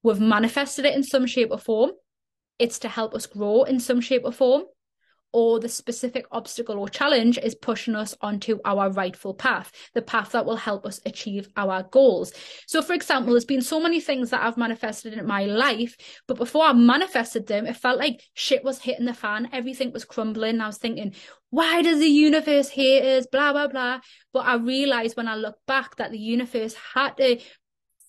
We've 0.01 0.19
manifested 0.19 0.85
it 0.85 0.95
in 0.95 1.03
some 1.03 1.27
shape 1.27 1.51
or 1.51 1.59
form. 1.59 1.91
It's 2.59 2.79
to 2.79 2.87
help 2.87 3.13
us 3.13 3.25
grow 3.25 3.63
in 3.63 3.79
some 3.79 4.01
shape 4.01 4.23
or 4.25 4.31
form 4.31 4.63
or 5.35 5.59
the 5.59 5.67
specific 5.67 6.25
obstacle 6.31 6.79
or 6.79 6.87
challenge 6.87 7.37
is 7.37 7.55
pushing 7.55 7.93
us 7.93 8.15
onto 8.21 8.57
our 8.63 8.89
rightful 8.89 9.33
path, 9.33 9.69
the 9.93 10.01
path 10.01 10.31
that 10.31 10.45
will 10.45 10.55
help 10.55 10.85
us 10.85 11.01
achieve 11.05 11.49
our 11.57 11.83
goals. 11.83 12.31
So, 12.67 12.81
for 12.81 12.93
example, 12.93 13.33
there's 13.33 13.43
been 13.43 13.61
so 13.61 13.81
many 13.81 13.99
things 13.99 14.29
that 14.29 14.41
I've 14.41 14.55
manifested 14.55 15.13
in 15.13 15.27
my 15.27 15.43
life, 15.43 15.97
but 16.25 16.37
before 16.37 16.63
I 16.63 16.71
manifested 16.71 17.47
them, 17.47 17.65
it 17.65 17.75
felt 17.75 17.99
like 17.99 18.21
shit 18.33 18.63
was 18.63 18.79
hitting 18.79 19.03
the 19.05 19.13
fan, 19.13 19.49
everything 19.51 19.91
was 19.91 20.05
crumbling. 20.05 20.61
I 20.61 20.67
was 20.67 20.77
thinking, 20.77 21.13
why 21.49 21.81
does 21.81 21.99
the 21.99 22.07
universe 22.07 22.69
hate 22.69 23.03
us? 23.03 23.27
Blah, 23.29 23.51
blah, 23.51 23.67
blah. 23.67 23.99
But 24.31 24.45
I 24.45 24.55
realized 24.55 25.17
when 25.17 25.27
I 25.27 25.35
look 25.35 25.57
back 25.67 25.97
that 25.97 26.11
the 26.11 26.17
universe 26.17 26.75
had 26.93 27.17
to 27.17 27.41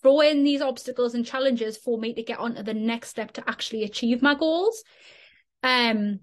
throw 0.02 0.20
in 0.20 0.44
these 0.44 0.60
obstacles 0.60 1.14
and 1.14 1.24
challenges 1.24 1.76
for 1.76 1.98
me 1.98 2.14
to 2.14 2.22
get 2.22 2.38
on 2.38 2.54
to 2.54 2.62
the 2.62 2.74
next 2.74 3.08
step 3.08 3.32
to 3.32 3.48
actually 3.48 3.84
achieve 3.84 4.22
my 4.22 4.34
goals. 4.34 4.82
Um, 5.62 6.20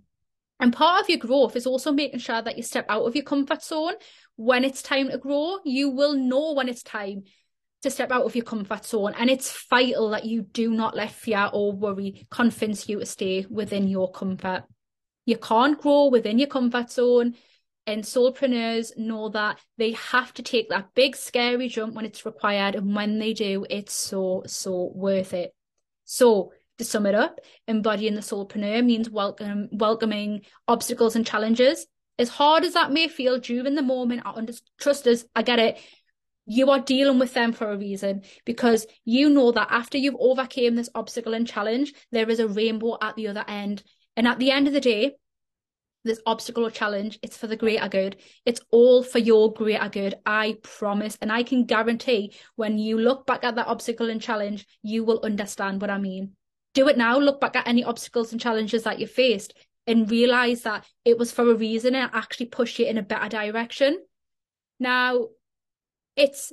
and 0.59 0.71
part 0.71 1.01
of 1.01 1.09
your 1.09 1.19
growth 1.19 1.55
is 1.55 1.67
also 1.67 1.91
making 1.91 2.19
sure 2.19 2.41
that 2.41 2.55
you 2.55 2.63
step 2.63 2.85
out 2.87 3.03
of 3.03 3.15
your 3.15 3.25
comfort 3.25 3.63
zone 3.63 3.93
when 4.35 4.63
it's 4.63 4.81
time 4.81 5.09
to 5.09 5.17
grow. 5.17 5.57
You 5.65 5.89
will 5.89 6.13
know 6.13 6.53
when 6.53 6.69
it's 6.69 6.83
time 6.83 7.23
to 7.81 7.91
step 7.91 8.11
out 8.11 8.25
of 8.25 8.35
your 8.35 8.45
comfort 8.45 8.85
zone. 8.85 9.13
And 9.17 9.29
it's 9.29 9.65
vital 9.69 10.09
that 10.11 10.25
you 10.25 10.41
do 10.41 10.71
not 10.71 10.95
let 10.95 11.11
fear 11.11 11.49
or 11.51 11.73
worry 11.73 12.25
convince 12.31 12.87
you 12.87 12.99
to 12.99 13.05
stay 13.05 13.45
within 13.49 13.87
your 13.87 14.11
comfort. 14.11 14.63
You 15.25 15.37
can't 15.37 15.79
grow 15.79 16.07
within 16.07 16.39
your 16.39 16.47
comfort 16.47 16.91
zone. 16.91 17.35
And 17.85 18.03
soulpreneurs 18.03 18.97
know 18.97 19.29
that 19.29 19.59
they 19.77 19.91
have 19.91 20.33
to 20.35 20.41
take 20.41 20.69
that 20.69 20.93
big, 20.95 21.15
scary 21.15 21.67
jump 21.67 21.95
when 21.95 22.05
it's 22.05 22.25
required. 22.25 22.75
And 22.75 22.95
when 22.95 23.19
they 23.19 23.33
do, 23.33 23.65
it's 23.69 23.93
so, 23.93 24.43
so 24.45 24.91
worth 24.95 25.33
it. 25.33 25.53
So 26.05 26.53
to 26.77 26.85
sum 26.85 27.05
it 27.05 27.15
up, 27.15 27.39
embodying 27.67 28.15
the 28.15 28.21
soulpreneur 28.21 28.85
means 28.85 29.09
welcome, 29.09 29.69
welcoming 29.71 30.41
obstacles 30.67 31.15
and 31.15 31.25
challenges. 31.25 31.85
As 32.17 32.29
hard 32.29 32.63
as 32.63 32.73
that 32.73 32.91
may 32.91 33.07
feel 33.07 33.39
during 33.39 33.75
the 33.75 33.81
moment, 33.81 34.21
I 34.25 34.31
under- 34.31 34.53
trust 34.79 35.07
us, 35.07 35.25
I 35.35 35.41
get 35.41 35.59
it. 35.59 35.77
You 36.45 36.69
are 36.71 36.79
dealing 36.79 37.19
with 37.19 37.33
them 37.33 37.53
for 37.53 37.71
a 37.71 37.77
reason 37.77 38.23
because 38.45 38.85
you 39.05 39.29
know 39.29 39.51
that 39.51 39.69
after 39.71 39.97
you've 39.97 40.17
overcame 40.19 40.75
this 40.75 40.89
obstacle 40.93 41.33
and 41.33 41.47
challenge, 41.47 41.93
there 42.11 42.29
is 42.29 42.39
a 42.39 42.47
rainbow 42.47 42.97
at 43.01 43.15
the 43.15 43.27
other 43.27 43.45
end. 43.47 43.83
And 44.15 44.27
at 44.27 44.39
the 44.39 44.51
end 44.51 44.67
of 44.67 44.73
the 44.73 44.81
day, 44.81 45.15
this 46.03 46.19
obstacle 46.25 46.65
or 46.65 46.71
challenge, 46.71 47.19
it's 47.21 47.37
for 47.37 47.47
the 47.47 47.55
greater 47.55 47.87
good. 47.87 48.17
It's 48.45 48.61
all 48.71 49.03
for 49.03 49.19
your 49.19 49.53
greater 49.53 49.89
good. 49.89 50.15
I 50.25 50.57
promise. 50.61 51.17
And 51.21 51.31
I 51.31 51.43
can 51.43 51.65
guarantee 51.65 52.33
when 52.55 52.77
you 52.77 52.99
look 52.99 53.25
back 53.25 53.43
at 53.43 53.55
that 53.55 53.67
obstacle 53.67 54.09
and 54.09 54.21
challenge, 54.21 54.65
you 54.81 55.03
will 55.03 55.21
understand 55.23 55.81
what 55.81 55.89
I 55.89 55.97
mean 55.97 56.33
do 56.73 56.87
it 56.87 56.97
now, 56.97 57.17
look 57.17 57.39
back 57.39 57.55
at 57.55 57.67
any 57.67 57.83
obstacles 57.83 58.31
and 58.31 58.41
challenges 58.41 58.83
that 58.83 58.99
you 58.99 59.07
faced 59.07 59.53
and 59.85 60.09
realize 60.09 60.63
that 60.63 60.85
it 61.05 61.17
was 61.17 61.31
for 61.31 61.49
a 61.49 61.55
reason 61.55 61.95
and 61.95 62.09
actually 62.13 62.47
push 62.47 62.79
you 62.79 62.85
in 62.85 62.97
a 62.97 63.03
better 63.03 63.29
direction. 63.29 64.01
Now, 64.79 65.27
it's 66.15 66.51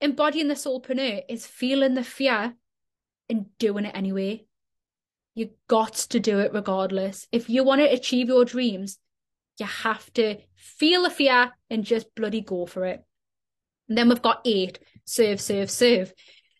embodying 0.00 0.48
the 0.48 0.54
soulpreneur 0.54 1.22
is 1.28 1.46
feeling 1.46 1.94
the 1.94 2.04
fear 2.04 2.54
and 3.28 3.46
doing 3.58 3.86
it 3.86 3.96
anyway. 3.96 4.46
You 5.34 5.50
got 5.68 5.94
to 5.94 6.20
do 6.20 6.38
it 6.38 6.52
regardless. 6.52 7.26
If 7.32 7.50
you 7.50 7.64
want 7.64 7.80
to 7.80 7.92
achieve 7.92 8.28
your 8.28 8.44
dreams, 8.44 8.98
you 9.58 9.66
have 9.66 10.12
to 10.14 10.36
feel 10.56 11.02
the 11.02 11.10
fear 11.10 11.52
and 11.70 11.84
just 11.84 12.14
bloody 12.14 12.40
go 12.40 12.66
for 12.66 12.84
it. 12.86 13.02
And 13.88 13.98
then 13.98 14.08
we've 14.08 14.22
got 14.22 14.42
eight 14.44 14.78
serve, 15.04 15.40
serve, 15.40 15.70
serve. 15.70 16.12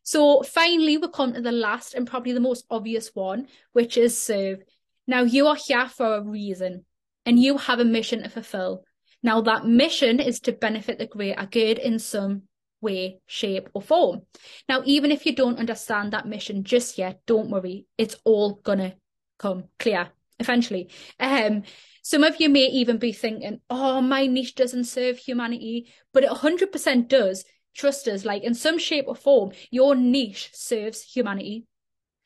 So 0.02 0.42
finally, 0.42 0.98
we 0.98 1.08
come 1.08 1.32
to 1.32 1.40
the 1.40 1.52
last 1.52 1.94
and 1.94 2.06
probably 2.06 2.32
the 2.32 2.40
most 2.40 2.66
obvious 2.70 3.10
one, 3.14 3.48
which 3.72 3.96
is 3.96 4.20
serve. 4.20 4.62
Now, 5.06 5.22
you 5.22 5.46
are 5.46 5.56
here 5.56 5.88
for 5.88 6.16
a 6.16 6.22
reason 6.22 6.84
and 7.24 7.38
you 7.38 7.56
have 7.58 7.80
a 7.80 7.84
mission 7.84 8.22
to 8.22 8.28
fulfill. 8.28 8.84
Now, 9.22 9.40
that 9.42 9.64
mission 9.64 10.20
is 10.20 10.40
to 10.40 10.52
benefit 10.52 10.98
the 10.98 11.06
greater 11.06 11.46
good 11.46 11.78
in 11.78 11.98
some 11.98 12.42
way, 12.84 13.18
shape, 13.26 13.68
or 13.74 13.82
form. 13.82 14.22
Now, 14.68 14.82
even 14.84 15.10
if 15.10 15.26
you 15.26 15.34
don't 15.34 15.58
understand 15.58 16.12
that 16.12 16.28
mission 16.28 16.62
just 16.62 16.98
yet, 16.98 17.20
don't 17.26 17.50
worry. 17.50 17.86
It's 17.98 18.16
all 18.24 18.60
gonna 18.62 18.94
come 19.38 19.64
clear 19.80 20.10
eventually. 20.38 20.90
Um, 21.18 21.64
some 22.02 22.22
of 22.22 22.40
you 22.40 22.48
may 22.48 22.66
even 22.66 22.98
be 22.98 23.12
thinking, 23.12 23.60
oh, 23.70 24.00
my 24.00 24.26
niche 24.26 24.54
doesn't 24.54 24.84
serve 24.84 25.18
humanity, 25.18 25.92
but 26.12 26.22
it 26.22 26.30
100% 26.30 27.08
does 27.08 27.44
trust 27.74 28.06
us, 28.08 28.24
like 28.24 28.42
in 28.42 28.54
some 28.54 28.78
shape 28.78 29.06
or 29.08 29.16
form, 29.16 29.52
your 29.70 29.94
niche 29.94 30.50
serves 30.52 31.02
humanity. 31.02 31.64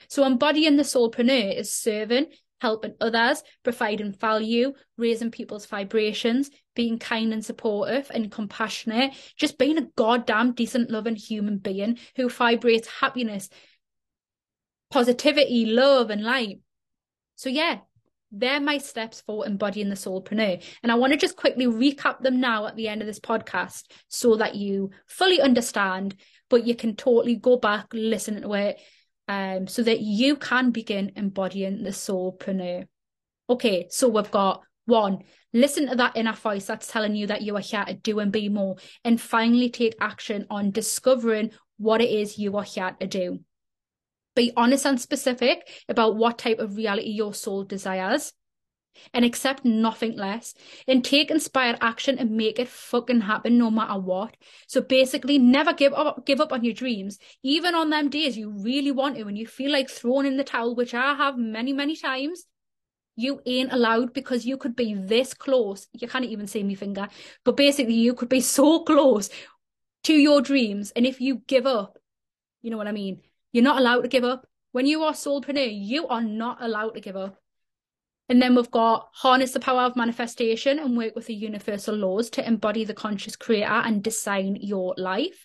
So 0.09 0.25
embodying 0.25 0.77
the 0.77 0.83
soulpreneur 0.83 1.57
is 1.57 1.73
serving, 1.73 2.27
helping 2.61 2.95
others, 3.01 3.43
providing 3.63 4.13
value, 4.13 4.73
raising 4.97 5.31
people's 5.31 5.67
vibrations, 5.67 6.51
being 6.79 6.97
kind 6.97 7.33
and 7.33 7.45
supportive 7.45 8.09
and 8.15 8.31
compassionate, 8.31 9.13
just 9.37 9.59
being 9.59 9.77
a 9.79 9.89
goddamn 9.97 10.53
decent, 10.53 10.89
loving 10.93 11.17
human 11.17 11.59
being 11.59 11.99
who 12.15 12.29
vibrates 12.29 12.87
happiness, 13.01 13.49
positivity, 14.89 15.67
love, 15.67 16.09
and 16.09 16.23
light. 16.23 16.61
So 17.35 17.49
yeah, 17.49 17.79
they're 18.31 18.61
my 18.61 18.79
steps 18.79 19.25
for 19.27 19.45
embodying 19.45 19.89
the 19.89 19.97
soulpreneur. 19.97 20.63
And 20.85 20.93
I 20.93 20.95
want 20.95 21.13
to 21.13 21.19
just 21.19 21.35
quickly 21.35 21.67
recap 21.67 22.21
them 22.21 22.39
now 22.39 22.69
at 22.69 22.77
the 22.77 22.87
end 22.87 23.01
of 23.01 23.09
this 23.09 23.19
podcast 23.19 23.91
so 24.07 24.37
that 24.37 24.55
you 24.55 24.91
fully 25.09 25.41
understand, 25.41 26.15
but 26.49 26.65
you 26.65 26.77
can 26.77 26.95
totally 26.95 27.35
go 27.35 27.57
back, 27.57 27.89
listen 27.93 28.41
to 28.43 28.55
it, 28.55 28.81
um, 29.27 29.67
so 29.67 29.83
that 29.83 29.99
you 29.99 30.37
can 30.37 30.71
begin 30.71 31.11
embodying 31.17 31.83
the 31.83 31.91
soulpreneur. 31.91 32.87
Okay, 33.51 33.89
so 33.91 34.09
we've 34.09 34.31
got 34.31 34.63
one, 34.89 35.19
listen 35.53 35.89
to 35.89 35.97
that 35.97 36.17
inner 36.17 36.33
voice 36.33 36.67
that's 36.67 36.91
telling 36.91 37.15
you 37.15 37.27
that 37.29 37.43
you 37.43 37.55
are 37.57 37.61
here 37.61 37.85
to 37.85 37.95
do 37.95 38.19
and 38.19 38.33
be 38.33 38.49
more, 38.49 38.77
and 39.05 39.21
finally 39.21 39.71
take 39.71 39.95
action 40.01 40.47
on 40.51 40.71
discovering 40.71 41.51
what 41.77 42.01
it 42.01 42.11
is 42.11 42.39
you 42.39 42.57
are 42.57 42.65
here 42.65 42.97
to 43.01 43.07
do. 43.07 43.41
Be 44.35 44.53
honest 44.57 44.87
and 44.87 45.01
specific 45.01 45.69
about 45.89 46.17
what 46.17 46.39
type 46.39 46.59
of 46.59 46.77
reality 46.77 47.11
your 47.11 47.35
soul 47.35 47.65
desires 47.65 48.33
and 49.13 49.25
accept 49.25 49.65
nothing 49.65 50.17
less 50.17 50.55
and 50.87 51.05
take 51.05 51.31
inspired 51.31 51.79
action 51.81 52.19
and 52.19 52.31
make 52.31 52.59
it 52.59 52.69
fucking 52.69 53.21
happen 53.21 53.59
no 53.59 53.71
matter 53.71 53.99
what. 53.99 54.37
So 54.67 54.81
basically 54.81 55.39
never 55.39 55.73
give 55.73 55.93
up 55.93 56.27
give 56.27 56.41
up 56.41 56.53
on 56.53 56.65
your 56.65 56.75
dreams, 56.75 57.19
even 57.43 57.75
on 57.75 57.91
them 57.91 58.11
days 58.11 58.37
you 58.37 58.51
really 58.51 58.93
want 58.93 59.17
to 59.17 59.27
and 59.27 59.39
you 59.39 59.47
feel 59.47 59.73
like 59.73 59.89
throwing 59.91 60.27
in 60.27 60.37
the 60.37 60.45
towel, 60.45 60.75
which 60.75 60.95
I 60.95 61.15
have 61.15 61.37
many, 61.37 61.73
many 61.73 61.97
times. 61.97 62.45
You 63.19 63.43
ain't 63.47 63.73
allowed 63.73 64.13
because 64.13 64.47
you 64.47 64.57
could 64.57 64.77
be 64.77 64.95
this 64.95 65.35
close. 65.35 65.89
You 65.93 66.07
can't 66.07 66.25
even 66.25 66.47
see 66.47 66.63
me 66.63 66.77
finger, 66.77 67.09
but 67.45 67.57
basically 67.57 67.95
you 67.95 68.15
could 68.15 68.29
be 68.29 68.41
so 68.59 68.85
close 68.85 69.29
to 70.05 70.13
your 70.13 70.41
dreams. 70.41 70.93
And 70.95 71.05
if 71.05 71.21
you 71.21 71.43
give 71.49 71.67
up, 71.67 71.99
you 72.63 72.71
know 72.71 72.77
what 72.77 72.87
I 72.87 72.93
mean? 72.93 73.23
You're 73.51 73.65
not 73.65 73.79
allowed 73.79 74.03
to 74.03 74.09
give 74.09 74.23
up. 74.23 74.47
When 74.71 74.87
you 74.87 75.03
are 75.03 75.15
soulpreneur, 75.15 75.69
you 75.69 76.07
are 76.07 76.23
not 76.23 76.63
allowed 76.63 76.91
to 76.91 77.01
give 77.01 77.17
up. 77.17 77.37
And 78.29 78.41
then 78.41 78.55
we've 78.55 78.71
got 78.71 79.09
harness 79.15 79.51
the 79.51 79.59
power 79.59 79.83
of 79.83 79.97
manifestation 79.97 80.79
and 80.79 80.97
work 80.97 81.17
with 81.17 81.27
the 81.27 81.35
universal 81.35 81.97
laws 81.97 82.31
to 82.31 82.47
embody 82.47 82.85
the 82.85 82.95
conscious 82.95 83.35
creator 83.35 83.83
and 83.85 84.01
design 84.01 84.59
your 84.61 84.95
life. 84.97 85.45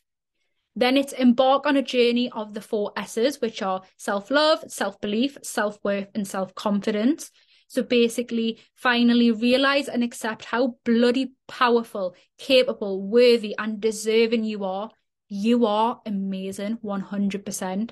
Then 0.76 0.96
it's 0.96 1.14
embark 1.14 1.66
on 1.66 1.76
a 1.76 1.82
journey 1.82 2.30
of 2.32 2.54
the 2.54 2.62
four 2.62 2.92
S's, 2.96 3.42
which 3.42 3.64
are 3.64 3.82
self 3.98 4.30
love, 4.30 4.64
self 4.68 5.02
belief, 5.02 5.40
self 5.42 5.80
worth, 5.84 6.10
and 6.14 6.28
self 6.28 6.54
confidence. 6.54 7.32
So 7.74 7.82
basically, 7.82 8.60
finally 8.76 9.32
realize 9.32 9.88
and 9.88 10.04
accept 10.04 10.46
how 10.46 10.78
bloody 10.86 11.34
powerful, 11.48 12.16
capable, 12.38 13.02
worthy, 13.02 13.56
and 13.58 13.82
deserving 13.82 14.44
you 14.44 14.64
are 14.64 14.92
you 15.28 15.66
are 15.66 16.00
amazing 16.06 16.78
100%. 16.84 17.90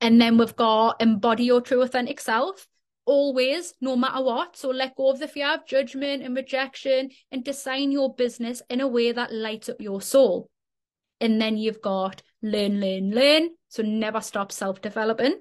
And 0.00 0.18
then 0.18 0.38
we've 0.38 0.56
got 0.56 1.02
embody 1.02 1.44
your 1.44 1.60
true 1.60 1.82
authentic 1.82 2.18
self 2.18 2.66
always, 3.04 3.74
no 3.82 3.94
matter 3.94 4.24
what. 4.24 4.56
So 4.56 4.70
let 4.70 4.96
go 4.96 5.10
of 5.10 5.18
the 5.18 5.28
fear 5.28 5.52
of 5.52 5.66
judgment 5.66 6.22
and 6.22 6.34
rejection 6.34 7.10
and 7.30 7.44
design 7.44 7.92
your 7.92 8.14
business 8.14 8.62
in 8.70 8.80
a 8.80 8.88
way 8.88 9.12
that 9.12 9.34
lights 9.34 9.68
up 9.68 9.76
your 9.78 10.00
soul. 10.00 10.48
And 11.20 11.38
then 11.38 11.58
you've 11.58 11.82
got 11.82 12.22
learn, 12.40 12.80
learn, 12.80 13.10
learn. 13.10 13.50
So 13.68 13.82
never 13.82 14.22
stop 14.22 14.52
self 14.52 14.80
developing. 14.80 15.38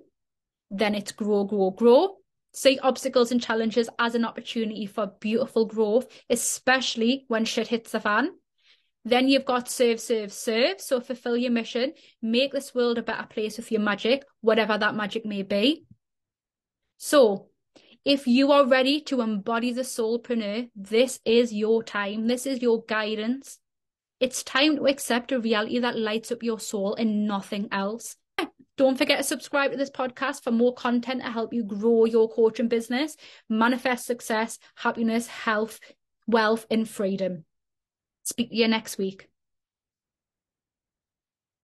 Then 0.70 0.96
it's 0.96 1.14
grow, 1.14 1.46
grow, 1.46 1.72
grow. 1.72 2.18
See 2.56 2.80
obstacles 2.82 3.34
and 3.34 3.44
challenges 3.44 3.90
as 4.00 4.16
an 4.16 4.24
opportunity 4.24 4.86
for 4.86 5.08
beautiful 5.20 5.66
growth, 5.66 6.08
especially 6.30 7.26
when 7.28 7.44
shit 7.44 7.68
hits 7.68 7.92
the 7.92 8.00
fan. 8.00 8.30
Then 9.04 9.28
you've 9.28 9.44
got 9.44 9.68
serve, 9.68 10.00
serve, 10.00 10.32
serve. 10.32 10.80
So 10.80 11.02
fulfill 11.02 11.36
your 11.36 11.52
mission, 11.52 11.92
make 12.22 12.54
this 12.54 12.74
world 12.74 12.98
a 12.98 13.04
better 13.04 13.28
place 13.28 13.58
with 13.58 13.74
your 13.74 13.82
magic, 13.82 14.24
whatever 14.40 14.78
that 14.78 14.96
magic 14.96 15.26
may 15.26 15.42
be. 15.42 15.86
So 16.96 17.50
if 18.06 18.26
you 18.26 18.54
are 18.54 18.66
ready 18.66 19.02
to 19.02 19.20
embody 19.20 19.74
the 19.74 19.82
soulpreneur, 19.82 20.70
this 20.78 21.20
is 21.26 21.52
your 21.52 21.84
time. 21.84 22.28
This 22.28 22.46
is 22.46 22.62
your 22.62 22.86
guidance. 22.88 23.60
It's 24.22 24.44
time 24.44 24.78
to 24.78 24.88
accept 24.88 25.34
a 25.34 25.42
reality 25.42 25.80
that 25.80 26.00
lights 26.00 26.32
up 26.32 26.42
your 26.42 26.62
soul 26.62 26.96
and 26.96 27.28
nothing 27.28 27.68
else. 27.70 28.16
Don't 28.78 28.98
forget 28.98 29.20
to 29.20 29.24
subscribe 29.24 29.72
to 29.72 29.78
this 29.78 29.90
podcast 29.90 30.44
for 30.44 30.52
more 30.52 30.74
content 30.74 31.24
to 31.24 31.32
help 31.32 31.54
you 31.54 31.64
grow 31.64 32.06
your 32.06 32.30
coaching 32.30 32.68
business, 32.68 33.16
manifest 33.48 34.06
success, 34.06 34.60
happiness, 34.76 35.28
health, 35.28 35.80
wealth, 36.28 36.66
and 36.70 36.88
freedom. 36.88 37.46
Speak 38.24 38.50
to 38.50 38.56
you 38.56 38.68
next 38.68 38.98
week. 38.98 39.30